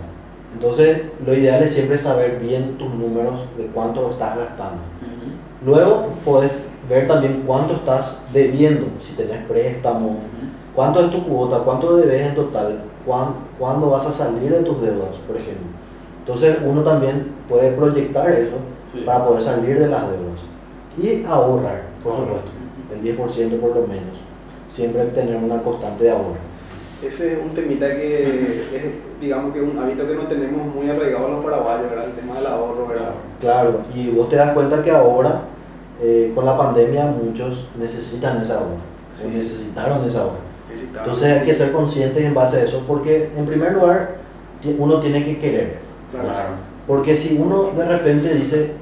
Entonces, 0.54 1.02
lo 1.26 1.34
ideal 1.34 1.62
es 1.62 1.74
siempre 1.74 1.98
saber 1.98 2.38
bien 2.40 2.78
tus 2.78 2.88
números 2.94 3.40
de 3.56 3.66
cuánto 3.66 4.10
estás 4.10 4.36
gastando. 4.38 4.82
Luego, 5.64 6.06
puedes 6.24 6.72
ver 6.88 7.06
también 7.08 7.42
cuánto 7.46 7.74
estás 7.74 8.18
debiendo, 8.32 8.86
si 9.02 9.12
tenés 9.14 9.44
préstamo, 9.46 10.18
cuánto 10.74 11.00
es 11.04 11.10
tu 11.10 11.24
cuota, 11.24 11.58
cuánto 11.64 11.96
debes 11.96 12.28
en 12.28 12.34
total, 12.34 12.78
cuán- 13.04 13.34
cuándo 13.58 13.90
vas 13.90 14.06
a 14.06 14.12
salir 14.12 14.50
de 14.50 14.62
tus 14.62 14.80
deudas, 14.80 15.16
por 15.26 15.36
ejemplo. 15.36 15.66
Entonces, 16.28 16.58
uno 16.62 16.82
también 16.82 17.28
puede 17.48 17.72
proyectar 17.72 18.30
eso 18.30 18.56
Sí. 18.92 19.00
para 19.06 19.24
poder 19.24 19.40
salir 19.40 19.78
de 19.78 19.88
las 19.88 20.02
deudas. 20.02 20.42
Y 20.98 21.24
ahorrar, 21.24 21.84
por 22.04 22.12
Ahorrar. 22.12 22.26
supuesto, 22.26 22.50
el 22.94 23.02
10% 23.02 23.56
por 23.60 23.70
lo 23.74 23.86
menos. 23.86 24.18
Siempre 24.68 25.04
tener 25.06 25.36
una 25.36 25.62
constante 25.62 26.04
de 26.04 26.10
ahorro. 26.10 26.36
Ese 27.02 27.32
es 27.32 27.38
un 27.42 27.54
temita 27.54 27.86
que 27.96 28.66
es, 28.74 28.82
digamos 29.18 29.54
que 29.54 29.62
un 29.62 29.78
hábito 29.78 30.06
que 30.06 30.14
no 30.16 30.24
tenemos 30.24 30.74
muy 30.74 30.90
arraigado 30.90 31.30
los 31.30 31.42
paraguayos, 31.44 31.88
¿verdad? 31.88 32.04
El 32.08 32.12
tema 32.12 32.34
del 32.36 32.46
ahorro, 32.46 32.86
¿verdad? 32.88 33.10
Claro, 33.40 33.80
y 33.94 34.10
vos 34.10 34.28
te 34.28 34.36
das 34.36 34.52
cuenta 34.52 34.82
que 34.82 34.90
ahora, 34.90 35.42
eh, 36.02 36.32
con 36.34 36.44
la 36.44 36.58
pandemia, 36.58 37.06
muchos 37.06 37.68
necesitan 37.78 38.42
ese 38.42 38.52
ahorro, 38.52 38.74
o 38.74 39.22
Sí. 39.22 39.28
necesitaron 39.32 40.04
ese 40.04 40.18
ahorro. 40.18 40.46
Entonces 40.98 41.24
hay 41.40 41.46
que 41.46 41.54
ser 41.54 41.72
conscientes 41.72 42.22
en 42.22 42.34
base 42.34 42.58
a 42.58 42.64
eso, 42.64 42.84
porque 42.86 43.30
en 43.34 43.46
primer 43.46 43.72
lugar, 43.72 44.16
uno 44.78 45.00
tiene 45.00 45.24
que 45.24 45.38
querer. 45.38 45.87
Claro. 46.10 46.50
Porque 46.86 47.14
si 47.14 47.36
uno 47.36 47.70
de 47.76 47.84
repente 47.84 48.34
dice, 48.34 48.72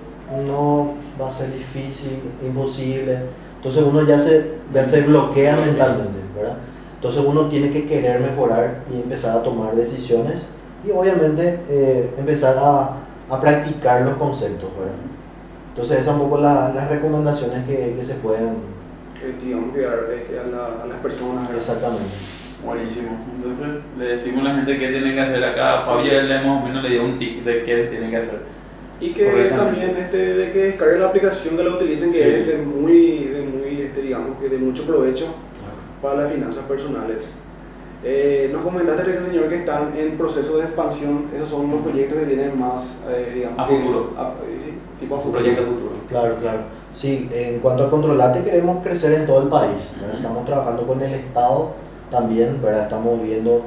no, 0.46 0.94
va 1.20 1.28
a 1.28 1.30
ser 1.30 1.52
difícil, 1.52 2.20
imposible, 2.44 3.18
entonces 3.56 3.82
uno 3.82 4.04
ya 4.04 4.18
se, 4.18 4.52
ya 4.72 4.84
se 4.84 5.02
bloquea 5.02 5.56
mentalmente, 5.56 6.18
¿verdad? 6.36 6.56
Entonces 6.94 7.24
uno 7.26 7.48
tiene 7.48 7.70
que 7.70 7.86
querer 7.86 8.20
mejorar 8.20 8.82
y 8.92 8.96
empezar 8.96 9.36
a 9.38 9.42
tomar 9.42 9.74
decisiones 9.74 10.46
y 10.84 10.90
obviamente 10.92 11.60
eh, 11.68 12.10
empezar 12.16 12.56
a, 12.58 12.90
a 13.28 13.40
practicar 13.40 14.02
los 14.02 14.14
conceptos, 14.16 14.70
¿verdad? 14.78 14.94
Entonces 15.70 16.00
esas 16.00 16.06
son 16.14 16.22
un 16.22 16.30
poco 16.30 16.40
la- 16.40 16.72
las 16.74 16.88
recomendaciones 16.88 17.66
que, 17.66 17.96
que 17.98 18.04
se 18.04 18.14
pueden... 18.14 18.76
Digamos 19.42 19.74
que 19.74 19.80
dar 19.82 19.98
este, 20.14 20.38
a, 20.38 20.44
la- 20.44 20.82
a 20.84 20.86
las 20.86 20.98
personas, 20.98 21.42
¿verdad? 21.48 21.56
Exactamente. 21.56 22.04
Buenísimo. 22.64 23.10
Entonces 23.36 23.66
le 23.98 24.04
decimos 24.06 24.40
a 24.40 24.48
la 24.48 24.54
gente 24.56 24.78
qué 24.78 24.88
tienen 24.88 25.14
que 25.14 25.20
hacer 25.20 25.44
acá. 25.44 25.78
Sí. 25.78 25.84
Fabio 25.86 26.22
le 26.22 26.40
más 26.42 26.62
o 26.62 26.66
menos 26.66 26.82
le 26.82 26.90
dio 26.90 27.04
un 27.04 27.18
tip 27.18 27.44
de 27.44 27.62
qué 27.62 27.84
tienen 27.90 28.10
que 28.10 28.16
hacer. 28.16 28.40
Y 29.00 29.10
que 29.10 29.52
también 29.54 29.94
este, 29.98 30.16
de 30.16 30.52
que 30.52 30.58
descarguen 30.64 31.00
la 31.00 31.08
aplicación, 31.08 31.56
que 31.56 31.64
la 31.64 31.70
utilicen, 31.70 32.10
que 32.10 32.16
Sí. 32.16 32.22
es 32.22 32.46
de 32.46 32.56
muy, 32.58 33.24
de 33.24 33.42
muy 33.42 33.82
este, 33.82 34.00
digamos 34.02 34.38
que 34.40 34.48
de 34.48 34.56
mucho 34.58 34.84
provecho 34.86 35.26
para 36.00 36.16
las 36.22 36.32
finanzas 36.32 36.64
personales. 36.64 37.36
Eh, 38.04 38.50
nos 38.52 38.62
comentaste 38.62 39.02
recién, 39.02 39.26
señor, 39.26 39.48
que 39.48 39.56
están 39.56 39.92
en 39.98 40.16
proceso 40.16 40.58
de 40.58 40.64
expansión. 40.64 41.26
Esos 41.34 41.50
son 41.50 41.70
los 41.70 41.80
proyectos 41.80 42.18
que 42.20 42.26
tienen 42.26 42.58
más, 42.58 42.98
eh, 43.10 43.32
digamos, 43.34 43.58
A 43.58 43.66
que- 43.66 43.76
futuro. 43.78 44.12
a- 44.16 44.32
sí, 44.44 44.74
tipo 45.00 45.16
a 45.16 45.18
futuro. 45.20 45.38
proyecto 45.40 45.62
futuro. 45.64 45.92
Claro, 46.08 46.36
claro. 46.40 46.58
Sí, 46.94 47.28
en 47.32 47.58
cuanto 47.58 47.84
a 47.84 47.90
controlate 47.90 48.42
queremos 48.44 48.82
crecer 48.82 49.12
en 49.12 49.26
todo 49.26 49.42
el 49.42 49.48
país. 49.48 49.90
¿verdad? 49.96 50.08
Ujú. 50.08 50.16
Estamos 50.18 50.44
trabajando 50.46 50.86
con 50.86 51.02
el 51.02 51.12
Estado 51.14 51.74
también, 52.10 52.60
¿verdad? 52.62 52.84
Estamos 52.84 53.22
viendo 53.22 53.64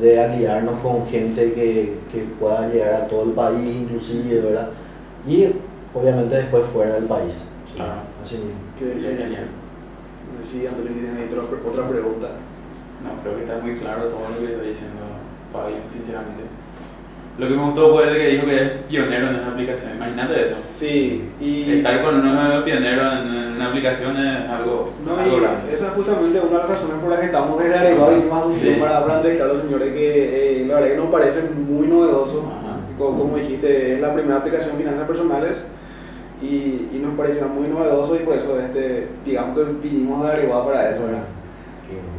de 0.00 0.20
aliarnos 0.20 0.78
con 0.80 1.06
gente 1.06 1.52
que, 1.52 1.98
que 2.10 2.20
pueda 2.40 2.68
llegar 2.68 2.94
a 2.94 3.06
todo 3.08 3.24
el 3.24 3.30
país, 3.32 3.76
inclusive, 3.76 4.40
¿verdad? 4.40 4.68
Y 5.26 5.48
obviamente 5.94 6.36
después 6.36 6.64
fuera 6.72 6.94
del 6.94 7.04
país. 7.04 7.34
Sí, 7.68 7.76
Claro. 7.76 7.92
Así 8.22 8.36
mismo. 8.36 8.52
Que- 8.78 9.00
genial. 9.02 9.46
Sí, 10.44 10.66
Antonio, 10.66 10.92
tiene 10.92 11.20
ahí 11.20 11.28
otra, 11.30 11.44
otra 11.70 11.88
pregunta. 11.88 12.28
No, 13.02 13.22
creo 13.22 13.36
que 13.36 13.42
está 13.44 13.58
muy 13.58 13.76
claro 13.76 14.04
todo 14.04 14.20
lo 14.28 14.38
que 14.46 14.52
está 14.52 14.64
diciendo 14.64 15.02
Fabio, 15.52 15.76
sinceramente. 15.90 16.42
Lo 17.38 17.48
que 17.48 17.54
me 17.54 17.64
gustó 17.64 17.92
fue 17.94 18.08
el 18.08 18.14
que 18.16 18.26
dijo 18.28 18.44
que 18.46 18.56
es 18.62 18.70
pionero 18.90 19.28
en 19.28 19.36
esa 19.36 19.48
aplicación. 19.48 19.96
Imagínate 19.96 20.40
eso. 20.42 20.56
Sí, 20.62 21.30
y... 21.40 21.72
Estar 21.78 22.02
con 22.04 22.16
uno 22.20 22.64
pionero 22.64 23.10
en, 23.10 23.26
en 23.34 23.52
una 23.54 23.68
aplicación 23.68 24.16
es 24.18 24.50
algo, 24.50 24.90
No, 25.04 25.16
algo 25.16 25.38
y 25.38 25.74
esa 25.74 25.86
es 25.86 25.92
justamente 25.94 26.40
una 26.40 26.50
de 26.50 26.58
las 26.58 26.68
razones 26.68 26.96
por 27.00 27.10
las 27.10 27.20
que 27.20 27.26
estamos 27.26 27.62
desde 27.62 27.74
Arequipa 27.78 28.12
y 28.12 28.30
más 28.30 28.54
Sí. 28.54 28.76
para, 28.78 29.00
para 29.02 29.16
entrevistar 29.16 29.48
a 29.48 29.52
los 29.54 29.62
señores 29.62 29.92
que 29.94 30.60
eh, 30.62 30.66
la 30.66 30.74
verdad 30.74 30.88
que 30.90 30.96
nos 30.96 31.06
parece 31.10 31.48
muy 31.50 31.86
novedoso. 31.86 32.52
Como, 32.98 33.18
como 33.18 33.36
dijiste, 33.38 33.94
es 33.94 34.00
la 34.00 34.12
primera 34.12 34.36
aplicación 34.36 34.76
de 34.76 34.84
finanzas 34.84 35.06
personales 35.08 35.66
y, 36.42 36.46
y 36.92 37.00
nos 37.02 37.14
pareció 37.16 37.48
muy 37.48 37.66
novedoso 37.68 38.14
y 38.16 38.18
por 38.18 38.36
eso 38.36 38.60
este, 38.60 39.08
digamos 39.24 39.56
que 39.56 39.88
vinimos 39.88 40.22
de 40.22 40.32
Arequipa 40.32 40.66
para 40.66 40.90
eso. 40.90 41.04
¿verdad? 41.04 41.22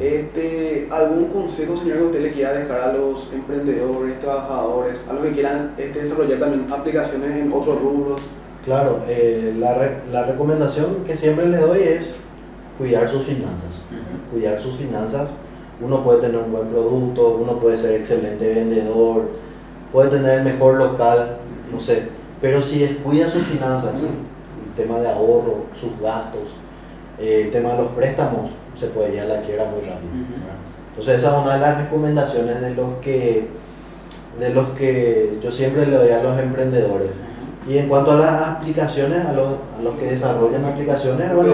Este, 0.02 0.88
¿Algún 0.92 1.26
consejo, 1.26 1.78
señor, 1.78 1.98
que 2.00 2.04
usted 2.04 2.22
le 2.22 2.32
quiera 2.34 2.54
dejar 2.54 2.82
a 2.82 2.94
los 2.94 3.32
emprendedores, 3.34 4.20
trabajadores, 4.20 5.06
a 5.10 5.14
los 5.14 5.24
que 5.24 5.32
quieran 5.34 5.72
este, 5.78 6.02
desarrollar 6.02 6.40
también 6.40 6.72
aplicaciones 6.72 7.32
en 7.32 7.52
otros 7.54 7.80
rubros? 7.82 8.22
Claro, 8.66 9.00
eh, 9.08 9.54
la, 9.58 9.76
re- 9.76 9.98
la 10.12 10.26
recomendación 10.26 11.04
que 11.06 11.16
siempre 11.16 11.48
les 11.48 11.62
doy 11.62 11.80
es 11.84 12.16
cuidar 12.78 13.10
sus 13.10 13.24
finanzas. 13.24 13.70
Ujú. 13.92 14.32
cuidar 14.38 14.60
sus 14.60 14.76
finanzas. 14.78 15.30
Uno 15.82 16.04
puede 16.04 16.22
tener 16.22 16.38
un 16.38 16.52
buen 16.52 16.68
producto, 16.68 17.38
uno 17.42 17.58
puede 17.60 17.78
ser 17.78 17.96
excelente 18.00 18.54
vendedor, 18.54 19.24
puede 19.92 20.10
tener 20.10 20.40
el 20.40 20.44
mejor 20.46 20.76
local, 20.76 21.38
no 21.72 21.80
sé. 21.80 22.04
Pero 22.42 22.62
si 22.62 22.80
descuida 22.80 23.30
sus 23.30 23.44
finanzas, 23.44 23.94
el 23.96 24.84
tema 24.84 25.00
de 25.00 25.08
ahorro, 25.10 25.66
sus 25.76 26.00
gastos, 26.02 26.50
eh, 27.20 27.44
el 27.46 27.52
tema 27.52 27.70
de 27.74 27.78
los 27.84 27.88
préstamos, 27.92 28.52
se 28.76 28.88
puede 28.88 29.20
a 29.20 29.26
la 29.26 29.42
quiebra 29.42 29.66
muy 29.66 29.82
rápido. 29.82 30.10
Ujú. 30.12 30.34
¿verdad? 30.34 30.56
Entonces 30.90 31.16
esa 31.18 31.32
es 31.38 31.44
una 31.46 31.54
de 31.56 31.60
las 31.60 31.78
recomendaciones 31.78 32.62
de 32.62 32.76
los 32.76 32.90
que 33.02 33.48
de 34.40 34.50
los 34.50 34.70
que 34.70 35.38
yo 35.44 35.52
siempre 35.52 35.86
le 35.86 35.96
doy 35.96 36.10
a 36.12 36.24
los 36.24 36.40
emprendedores. 36.40 37.12
Y 37.70 37.78
en 37.78 37.88
cuanto 37.88 38.12
a 38.14 38.16
las 38.16 38.42
aplicaciones, 38.50 39.24
a 39.26 39.32
los, 39.32 39.48
a 39.78 39.82
los 39.84 39.96
que 39.96 40.08
desarrollan 40.08 40.66
aplicaciones, 40.66 41.34
bueno, 41.36 41.54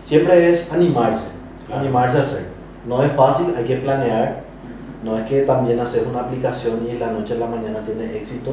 siempre 0.00 0.50
es 0.50 0.72
animarse, 0.72 1.28
Claro. 1.66 1.82
animarse 1.82 2.18
a 2.18 2.22
hacer. 2.22 2.46
No 2.86 3.02
es 3.04 3.12
fácil, 3.12 3.54
hay 3.56 3.64
que 3.64 3.76
planear. 3.76 4.42
No 5.04 5.18
es 5.18 5.26
que 5.26 5.42
también 5.42 5.78
hacer 5.80 6.04
una 6.08 6.20
aplicación 6.20 6.88
y 6.90 6.98
la 6.98 7.12
noche 7.12 7.34
a 7.34 7.38
la 7.38 7.46
mañana 7.46 7.80
tiene 7.84 8.16
éxito. 8.16 8.52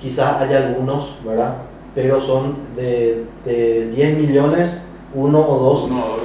Quizás 0.00 0.40
haya 0.40 0.58
algunos, 0.68 1.18
¿verdad? 1.24 1.54
Pero 1.94 2.20
son 2.20 2.54
de, 2.76 3.24
de 3.44 3.88
10 3.90 4.18
millones, 4.18 4.80
uno 5.14 5.40
o 5.48 5.58
dos 5.58 5.88
No, 5.90 6.16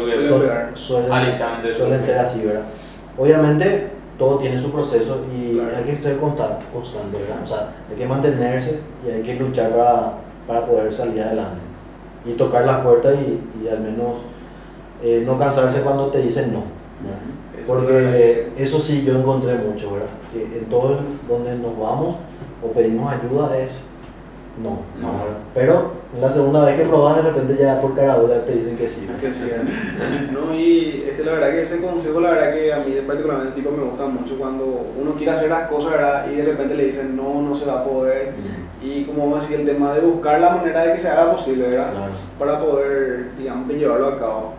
suelen, 0.75 1.35
suelen 1.75 2.01
ser 2.03 2.19
así, 2.19 2.45
¿verdad? 2.45 2.63
Obviamente 3.17 3.89
todo 4.17 4.37
tiene 4.37 4.59
su 4.59 4.71
proceso 4.71 5.19
y 5.35 5.55
Claro. 5.55 5.71
hay 5.77 5.83
que 5.83 5.95
ser 5.95 6.17
constante, 6.17 6.65
constante, 6.73 7.17
¿verdad? 7.17 7.43
O 7.43 7.47
sea, 7.47 7.69
hay 7.89 7.95
que 7.97 8.05
mantenerse 8.05 8.79
y 9.05 9.09
hay 9.11 9.21
que 9.23 9.35
luchar 9.35 9.71
para, 9.71 10.13
para 10.47 10.65
poder 10.65 10.93
salir 10.93 11.21
adelante. 11.21 11.61
Y 12.25 12.33
tocar 12.33 12.65
las 12.65 12.81
puertas 12.81 13.15
y, 13.15 13.63
y 13.63 13.67
al 13.67 13.79
menos 13.81 14.19
eh, 15.03 15.23
no 15.25 15.37
cansarse 15.37 15.81
cuando 15.81 16.07
te 16.07 16.21
dicen 16.21 16.53
no. 16.53 16.63
Porque 17.67 18.51
eso 18.57 18.79
sí 18.79 19.03
yo 19.05 19.17
encontré 19.17 19.55
mucho, 19.55 19.93
¿verdad? 19.93 20.07
Que 20.33 20.59
en 20.59 20.65
todo 20.65 20.99
donde 21.27 21.55
nos 21.55 21.77
vamos 21.79 22.15
o 22.63 22.67
pedimos 22.71 23.11
ayuda 23.11 23.57
es 23.57 23.81
no. 24.61 24.69
No. 25.01 25.11
Pero 25.53 25.91
en 26.15 26.21
la 26.21 26.31
segunda 26.31 26.65
vez 26.65 26.77
que 26.77 26.85
probas 26.85 27.17
de 27.17 27.21
repente 27.23 27.57
ya 27.59 27.81
por 27.81 27.93
caradura 27.95 28.39
te 28.39 28.53
dicen 28.53 28.77
que 28.77 28.87
sí. 28.87 29.07
Que 29.19 29.33
sí, 29.33 29.51
no, 30.31 30.55
y 30.55 31.05
este, 31.07 31.25
la 31.25 31.33
verdad 31.33 31.49
que 31.49 31.61
ese 31.61 31.81
consejo, 31.81 32.21
la 32.21 32.31
verdad 32.31 32.53
que 32.53 32.73
a 32.73 32.77
mí 32.77 32.95
particularmente 33.05 33.55
tipo, 33.55 33.71
me 33.71 33.83
gusta 33.83 34.05
mucho 34.07 34.37
cuando 34.37 34.65
uno 34.99 35.13
quiere 35.15 35.31
hacer 35.31 35.49
las 35.49 35.67
cosas 35.67 35.91
¿verdad? 35.91 36.27
y 36.31 36.35
de 36.35 36.45
repente 36.45 36.75
le 36.75 36.85
dicen 36.85 37.15
no, 37.15 37.41
no 37.41 37.55
se 37.55 37.65
va 37.65 37.81
a 37.81 37.83
poder. 37.83 38.33
Y 38.81 39.03
como 39.03 39.23
vamos 39.23 39.39
a 39.39 39.41
decir, 39.41 39.59
el 39.59 39.65
tema 39.65 39.93
de 39.93 40.01
buscar 40.01 40.39
la 40.39 40.51
manera 40.51 40.85
de 40.85 40.93
que 40.93 40.99
se 40.99 41.09
haga 41.09 41.31
posible, 41.31 41.69
¿verdad? 41.69 41.91
Claro, 41.91 42.11
Para 42.37 42.59
poder, 42.59 43.31
digamos, 43.37 43.67
llevarlo 43.69 44.07
a 44.07 44.19
cabo. 44.19 44.53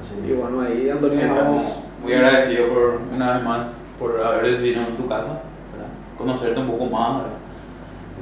así 0.00 0.14
Y 0.28 0.32
bueno, 0.34 0.60
ahí 0.60 0.90
Antonio 0.90 1.20
Estamos 1.20 1.62
muy 2.02 2.12
agradecidos 2.12 2.68
por, 2.68 3.00
una 3.14 3.34
vez 3.34 3.44
más, 3.44 3.66
por 3.98 4.20
haber 4.20 4.42
recibido 4.42 4.82
en 4.82 4.96
tu 4.96 5.08
casa, 5.08 5.40
¿verdad? 5.72 5.88
conocerte 6.18 6.60
un 6.60 6.70
poco 6.70 6.84
más 6.84 7.22
¿verdad? 7.22 7.35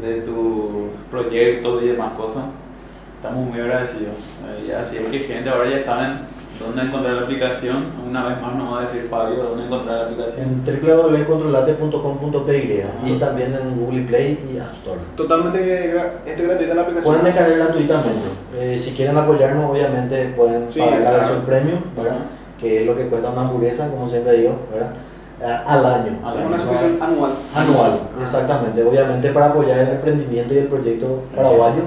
De 0.00 0.22
tus 0.22 0.94
proyectos 1.10 1.82
y 1.82 1.88
demás 1.88 2.12
cosas. 2.14 2.44
Estamos 3.16 3.46
muy 3.48 3.60
agradecidos. 3.60 4.16
Eh, 4.68 4.74
así 4.74 4.98
es 4.98 5.08
que 5.08 5.20
gente 5.20 5.48
ahora 5.48 5.70
ya 5.70 5.80
saben 5.80 6.20
dónde 6.60 6.82
encontrar 6.82 7.14
la 7.14 7.22
aplicación. 7.22 7.86
Una 8.08 8.26
vez 8.28 8.40
más 8.40 8.54
nos 8.54 8.72
va 8.74 8.78
a 8.78 8.80
decir 8.82 9.06
Fabio 9.10 9.42
dónde 9.44 9.64
encontrar 9.64 9.98
la 9.98 10.04
aplicación. 10.06 10.46
En 10.46 10.64
www.controlate.com.py 10.64 12.82
y 13.06 13.18
también 13.18 13.54
en 13.54 13.78
Google 13.80 14.02
Play 14.02 14.50
y 14.54 14.58
App 14.58 14.72
Store. 14.74 15.00
Totalmente 15.16 15.94
gra- 15.94 16.12
este, 16.26 16.42
gratuita 16.42 16.74
la 16.74 16.82
aplicación. 16.82 17.14
Pueden 17.14 17.24
descargar 17.34 17.58
gratuitamente. 17.58 18.28
Eh, 18.58 18.78
si 18.78 18.92
quieren 18.92 19.16
apoyarnos, 19.16 19.70
obviamente 19.70 20.32
pueden 20.36 20.70
Sí, 20.72 20.80
pagar 20.80 20.94
la 20.94 21.00
claro. 21.00 21.18
versión 21.18 21.40
premium, 21.42 21.80
¿verdad? 21.96 22.18
que 22.60 22.80
es 22.80 22.86
lo 22.86 22.96
que 22.96 23.06
cuesta 23.08 23.30
una 23.30 23.42
hamburguesa, 23.42 23.90
como 23.90 24.08
siempre 24.08 24.38
digo, 24.38 24.56
¿verdad? 24.72 24.90
A- 25.42 25.74
al 25.74 25.86
año. 25.86 26.18
Es 26.40 26.46
una 26.46 26.58
suscripción 26.58 26.98
anual. 27.02 27.32
Anual, 27.54 28.00
exactamente. 28.22 28.82
Obviamente 28.82 29.30
para 29.30 29.46
apoyar 29.46 29.78
el 29.78 29.88
emprendimiento 29.88 30.54
y 30.54 30.58
el 30.58 30.66
proyecto 30.66 31.22
paraguayo 31.34 31.82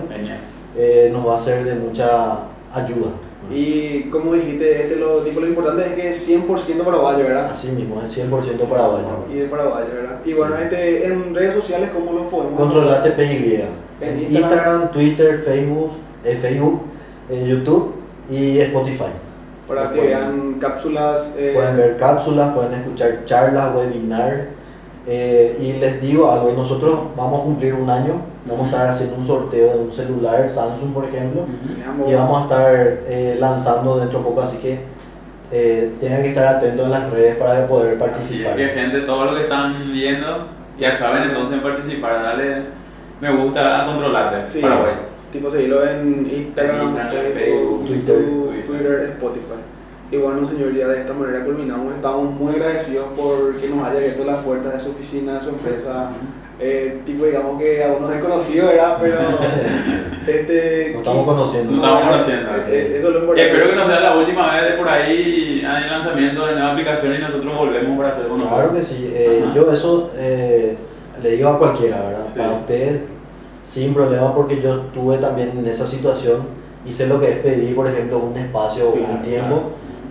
eh, 0.75 1.10
nos 1.12 1.27
va 1.27 1.36
a 1.36 1.39
ser 1.39 1.63
de 1.63 1.75
mucha 1.75 2.39
ayuda. 2.73 3.12
Y 3.49 4.01
como 4.10 4.33
dijiste, 4.33 4.81
este, 4.83 4.97
lo, 4.97 5.19
tipo, 5.19 5.39
lo 5.39 5.47
importante 5.47 5.86
es 5.86 5.93
que 5.93 6.10
es 6.10 6.29
100% 6.29 6.83
paraguayo, 6.83 7.23
¿verdad? 7.23 7.49
Así 7.51 7.71
mismo, 7.71 8.01
es 8.03 8.17
100% 8.17 8.29
paraguayo. 8.67 9.05
Y 9.31 9.36
de 9.38 9.45
paraguayo, 9.45 9.86
¿verdad? 9.93 10.17
Y 10.25 10.33
bueno, 10.33 10.55
este, 10.57 11.05
en 11.05 11.33
redes 11.33 11.55
sociales, 11.55 11.89
¿cómo 11.93 12.12
los 12.12 12.25
podemos 12.27 12.60
Controlate 12.60 13.12
PY. 13.12 13.63
En 14.01 14.07
En 14.10 14.19
Instagram. 14.23 14.33
Instagram, 14.51 14.91
Twitter, 14.91 15.43
Facebook, 15.45 15.91
eh, 16.25 16.38
Facebook 16.41 16.81
eh, 17.29 17.45
YouTube 17.47 17.93
y 18.29 18.60
Spotify. 18.60 19.05
Para 19.67 19.91
que 19.91 20.01
vean 20.01 20.56
cápsulas. 20.60 21.34
eh, 21.38 21.51
Pueden 21.56 21.77
ver 21.77 21.97
cápsulas, 21.97 22.53
pueden 22.53 22.73
escuchar 22.75 23.25
charlas, 23.25 23.75
webinar. 23.75 24.45
eh, 25.08 25.58
y 25.62 25.73
les 25.80 26.01
digo 26.01 26.30
algo, 26.32 26.51
nosotros 26.56 26.99
vamos 27.15 27.41
a 27.41 27.43
cumplir 27.43 27.73
un 27.73 27.89
año, 27.89 28.15
vamos 28.45 28.65
a 28.65 28.69
estar 28.69 28.89
haciendo 28.89 29.15
un 29.15 29.25
sorteo 29.25 29.73
de 29.73 29.80
un 29.80 29.91
celular 29.91 30.49
Samsung, 30.49 30.93
por 30.93 31.06
ejemplo, 31.06 31.45
digamos, 31.75 32.10
y 32.10 32.13
vamos 32.13 32.39
a 32.39 32.43
estar 32.43 32.75
eh, 33.08 33.38
lanzando 33.39 33.97
dentro 33.99 34.19
de 34.19 34.25
poco, 34.25 34.41
así 34.41 34.58
que 34.58 34.80
eh, 35.51 35.93
tienen 36.01 36.23
que 36.23 36.30
estar 36.30 36.45
atentos 36.47 36.86
en 36.86 36.91
las 36.91 37.10
redes 37.10 37.38
para 37.38 37.65
poder 37.67 37.93
Así 37.93 38.03
es 38.03 38.10
participar. 38.10 38.56
que 38.58 38.65
gente, 38.67 38.99
todo 39.01 39.25
lo 39.25 39.36
que 39.36 39.43
están 39.43 39.91
viendo, 39.93 40.47
ya 40.77 40.93
saben 40.93 41.23
entonces 41.23 41.62
participar, 41.62 42.21
dale 42.23 42.63
me 43.21 43.32
gusta 43.36 43.84
a 43.84 43.86
controlarte, 43.86 44.45
Sí. 44.45 44.60
Paraguay. 44.62 44.93
Tipo 45.38 45.52
seguirlo 45.52 45.88
en 45.88 46.28
Instagram, 46.34 46.88
Instagram, 46.97 47.12
Facebook, 47.13 47.36
Facebook, 47.36 47.86
Twitter, 47.86 48.15
YouTube, 48.19 48.50
Twitter. 48.50 48.65
Twitter, 48.65 49.02
Spotify. 49.13 49.60
Y 50.10 50.17
bueno, 50.17 50.43
señor, 50.43 50.73
ya 50.73 50.88
de 50.88 51.02
esta 51.02 51.13
manera 51.13 51.45
culminamos. 51.45 51.93
Estamos 51.93 52.32
muy 52.34 52.54
agradecidos 52.56 53.06
por 53.15 53.56
que 53.56 53.69
nos 53.69 53.86
haya 53.86 53.97
abierto 54.00 54.26
las 54.26 54.43
puertas 54.43 54.73
de 54.73 54.80
su 54.80 54.89
oficina, 54.89 55.36
de 55.36 55.41
su 55.41 55.50
empresa. 55.50 56.10
Eh, 56.60 57.02
tipo, 57.06 57.26
digamos 57.26 57.62
que 57.62 57.84
aún 57.84 58.02
no 58.02 58.12
es 58.12 58.19
conocido, 58.23 58.65
¿verdad? 58.65 58.97
Pero 59.00 59.15
este, 60.28 60.89
Nos 60.93 60.97
estamos 61.02 61.26
conociendo. 61.26 61.71
Nos 61.73 61.84
estamos 61.84 62.02
conociendo. 62.08 62.50
Eh, 62.50 62.63
eh, 62.69 62.95
eso 62.97 63.08
es 63.10 63.13
lo 63.13 63.19
Y 63.19 63.21
importante. 63.21 63.52
espero 63.52 63.69
que 63.69 63.76
no 63.76 63.86
sea 63.86 64.00
la 64.00 64.17
última 64.17 64.56
vez 64.56 64.71
de 64.71 64.78
por 64.78 64.89
ahí 64.89 65.63
hay 65.67 65.88
lanzamiento 65.88 66.47
de 66.47 66.54
nueva 66.54 66.71
aplicación 66.71 67.13
y 67.13 67.19
nosotros 67.19 67.56
volvemos 67.56 67.95
para 67.95 68.10
hacer 68.10 68.28
conocidos. 68.28 68.58
Claro 68.58 68.73
que 68.73 68.84
sí, 68.84 69.12
eh, 69.13 69.43
yo 69.54 69.71
eso 69.71 70.10
eh, 70.17 70.76
le 71.21 71.32
digo 71.32 71.50
a 71.50 71.60
cualquiera, 71.60 72.02
¿verdad? 72.08 72.26
Sí. 72.34 72.39
Para 72.39 72.52
ustedes, 72.54 73.02
sin 73.67 73.93
problema, 73.93 74.34
porque 74.34 74.62
yo 74.62 74.75
estuve 74.86 75.17
también 75.17 75.51
en 75.60 75.67
esa 75.67 75.86
situación 75.86 76.43
y 76.86 76.91
sé 76.91 77.06
lo 77.08 77.19
que 77.19 77.30
es 77.34 77.39
pedir, 77.39 77.75
por 77.75 77.86
ejemplo, 77.88 78.17
un 78.19 78.38
espacio 78.38 78.89
o 78.89 78.93
Claro, 78.93 79.13
un 79.13 79.21
tiempo 79.21 79.62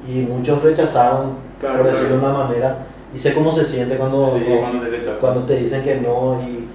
y 0.07 0.21
muchos 0.21 0.62
rechazaron, 0.62 1.45
Claro, 1.59 1.77
por 1.79 1.87
claro. 1.87 1.97
decirlo 1.99 2.19
de 2.21 2.25
una 2.27 2.38
manera, 2.45 2.77
y 3.14 3.19
sé 3.19 3.33
cómo 3.33 3.51
se 3.51 3.64
siente 3.64 3.97
cuando, 3.97 4.23
Sí, 4.37 4.45
cuando, 4.61 4.87
te 4.87 4.99
cuando 5.21 5.40
te 5.45 5.57
dicen 5.57 5.83
que 5.83 5.95
no 5.97 6.38
y, 6.47 6.69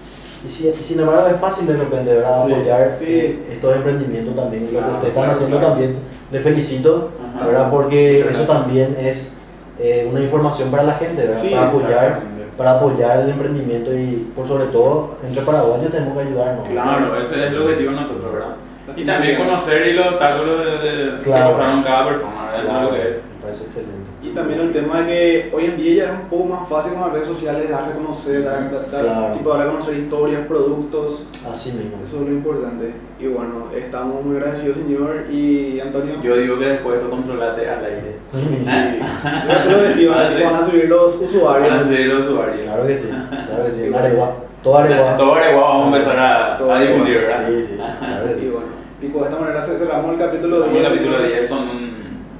y 0.44 0.50
si- 0.50 0.70
y 0.70 0.74
sin 0.74 1.00
embargo 1.00 1.28
es 1.28 1.40
fácil 1.40 1.68
de 1.68 1.74
repente, 1.78 2.14
¿verdad? 2.16 2.46
Sí, 2.48 2.52
Apoyar 2.54 2.90
sí. 2.90 3.06
eh, 3.08 3.44
estos 3.52 3.76
emprendimientos 3.76 4.36
también, 4.36 4.64
lo 4.64 4.70
que 4.70 4.76
Claro, 4.78 4.94
ustedes 4.94 5.08
están 5.10 5.24
claro, 5.26 5.32
haciendo 5.38 5.58
claro. 5.60 5.74
también, 5.74 5.96
les 6.32 6.44
felicito, 6.44 7.10
Ajá. 7.36 7.46
¿verdad? 7.46 7.70
Porque 7.70 8.20
eso 8.28 8.44
también 8.46 8.98
es 9.00 9.34
eh, 9.80 10.08
una 10.10 10.20
información 10.22 10.72
para 10.72 10.84
la 10.84 10.94
gente, 10.94 11.28
¿verdad? 11.28 11.44
Para 11.52 11.68
apoyar. 11.68 12.22
Para 12.62 12.78
apoyar 12.78 13.22
el 13.22 13.30
emprendimiento 13.32 13.92
y 13.92 14.32
por 14.36 14.48
sobre 14.48 14.66
todo 14.66 15.16
entre 15.28 15.42
paraguayos 15.42 15.90
tenemos 15.90 16.16
que 16.16 16.28
ayudarnos. 16.28 16.70
Claro, 16.70 17.20
ese 17.20 17.36
es 17.48 17.52
el 17.52 17.58
objetivo 17.60 17.90
de 17.90 17.96
nosotros, 17.98 18.34
¿verdad? 18.34 18.56
Y 18.96 19.04
también 19.04 19.36
conocer 19.38 19.88
y 19.88 19.94
los 19.94 20.06
obstáculos 20.14 20.60
de, 20.60 20.66
de- 20.78 21.22
Claro. 21.24 21.46
que 21.48 21.52
pasaron 21.58 21.82
cada 21.82 22.06
persona, 22.08 22.46
¿verdad? 22.52 22.64
Claro, 22.70 22.86
Lo 22.86 22.92
que 22.94 23.10
es. 23.10 23.16
me 23.36 23.42
parece 23.42 23.64
excelente. 23.64 24.01
Y 24.24 24.30
también 24.36 24.60
el 24.60 24.72
tema 24.72 25.02
de 25.02 25.06
que 25.08 25.52
hoy 25.52 25.66
en 25.66 25.78
día 25.78 26.06
ya 26.06 26.14
es 26.14 26.20
un 26.22 26.30
poco 26.30 26.44
más 26.46 26.70
fácil 26.70 26.94
con 26.94 27.02
las 27.02 27.12
redes 27.14 27.28
sociales 27.28 27.68
dar 27.72 27.86
a 27.86 27.92
conocer, 27.94 28.44
dar, 28.44 28.72
dar- 28.72 28.86
Claro. 28.86 29.34
tipo, 29.34 29.50
dar 29.52 29.62
a 29.68 29.72
conocer 29.72 29.98
historias, 29.98 30.46
productos, 30.46 31.26
Así 31.52 31.72
mismo. 31.72 31.98
eso 32.04 32.18
es 32.18 32.28
lo 32.28 32.32
importante. 32.32 32.94
Y 33.20 33.26
bueno, 33.28 33.66
estamos 33.76 34.24
muy 34.24 34.38
agradecidos, 34.38 34.78
señor. 34.78 35.26
Y 35.32 35.80
Antonio, 35.80 36.16
Yo 36.22 36.36
digo 36.38 36.60
que 36.60 36.66
después 36.66 36.98
esto 36.98 37.10
controlate 37.10 37.68
al 37.68 37.84
aire. 37.84 38.16
yo 38.34 39.64
creo 39.66 39.84
que 39.88 39.92
sí, 39.92 40.06
van, 40.06 40.20
Ah, 40.20 40.30
sí. 40.38 40.44
van 40.44 40.56
a 40.56 40.64
subir 40.66 40.86
los 40.88 41.16
usuarios. 41.16 41.70
Van 41.72 41.80
a 41.80 41.84
ser 41.84 42.06
los 42.08 42.28
usuarios. 42.28 42.66
Claro 42.66 42.86
que 42.88 42.96
sí, 42.98 43.08
claro 43.10 43.66
que 43.66 43.72
sí. 43.72 43.84
En 43.86 43.96
Areguá, 43.96 44.36
todo 44.64 44.78
Areguá. 44.78 45.18
Todo 45.18 45.34
Areguá 45.36 45.62
vamos 45.62 45.84
a 45.86 45.98
empezar 45.98 46.20
a, 46.20 46.56
a 46.58 46.80
difundir, 46.80 47.18
¿verdad? 47.22 47.48
Sí, 47.48 47.64
sí, 47.64 47.76
claro 47.76 48.26
que 48.28 48.32
Y 48.34 48.36
sí. 48.36 48.50
bueno, 48.52 48.68
tipo, 49.00 49.20
de 49.20 49.26
esta 49.30 49.40
manera 49.42 49.62
ce- 49.64 49.78
cerramos 49.80 50.14
el 50.14 50.20
capítulo 50.20 50.60
Vamos 50.60 50.74
10. 50.74 50.86
al 50.86 50.92
capítulo 50.94 51.18
10 51.24 51.50
con 51.50 51.58
un 51.60 51.68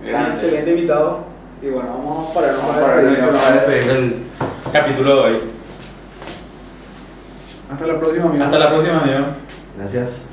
Un 0.02 0.08
gran 0.08 0.32
excelente 0.32 0.70
invitado. 0.70 1.31
Y 1.62 1.70
bueno, 1.70 1.90
vamos 1.90 2.32
a 2.32 2.34
pararnos 2.34 2.62
Vamos 2.62 2.76
para 2.76 2.88
para, 2.96 3.02
despedirnos. 3.04 3.42
para 3.42 3.56
despedir 3.56 3.90
el 3.92 4.16
capítulo 4.72 5.16
de 5.16 5.22
hoy. 5.22 5.40
Hasta 7.72 7.88
la 7.88 8.00
próxima, 8.00 8.26
amigos. 8.26 8.46
Hasta 8.48 8.60
la 8.60 8.70
próxima, 8.70 9.00
amigos. 9.02 9.28
Gracias. 9.78 10.26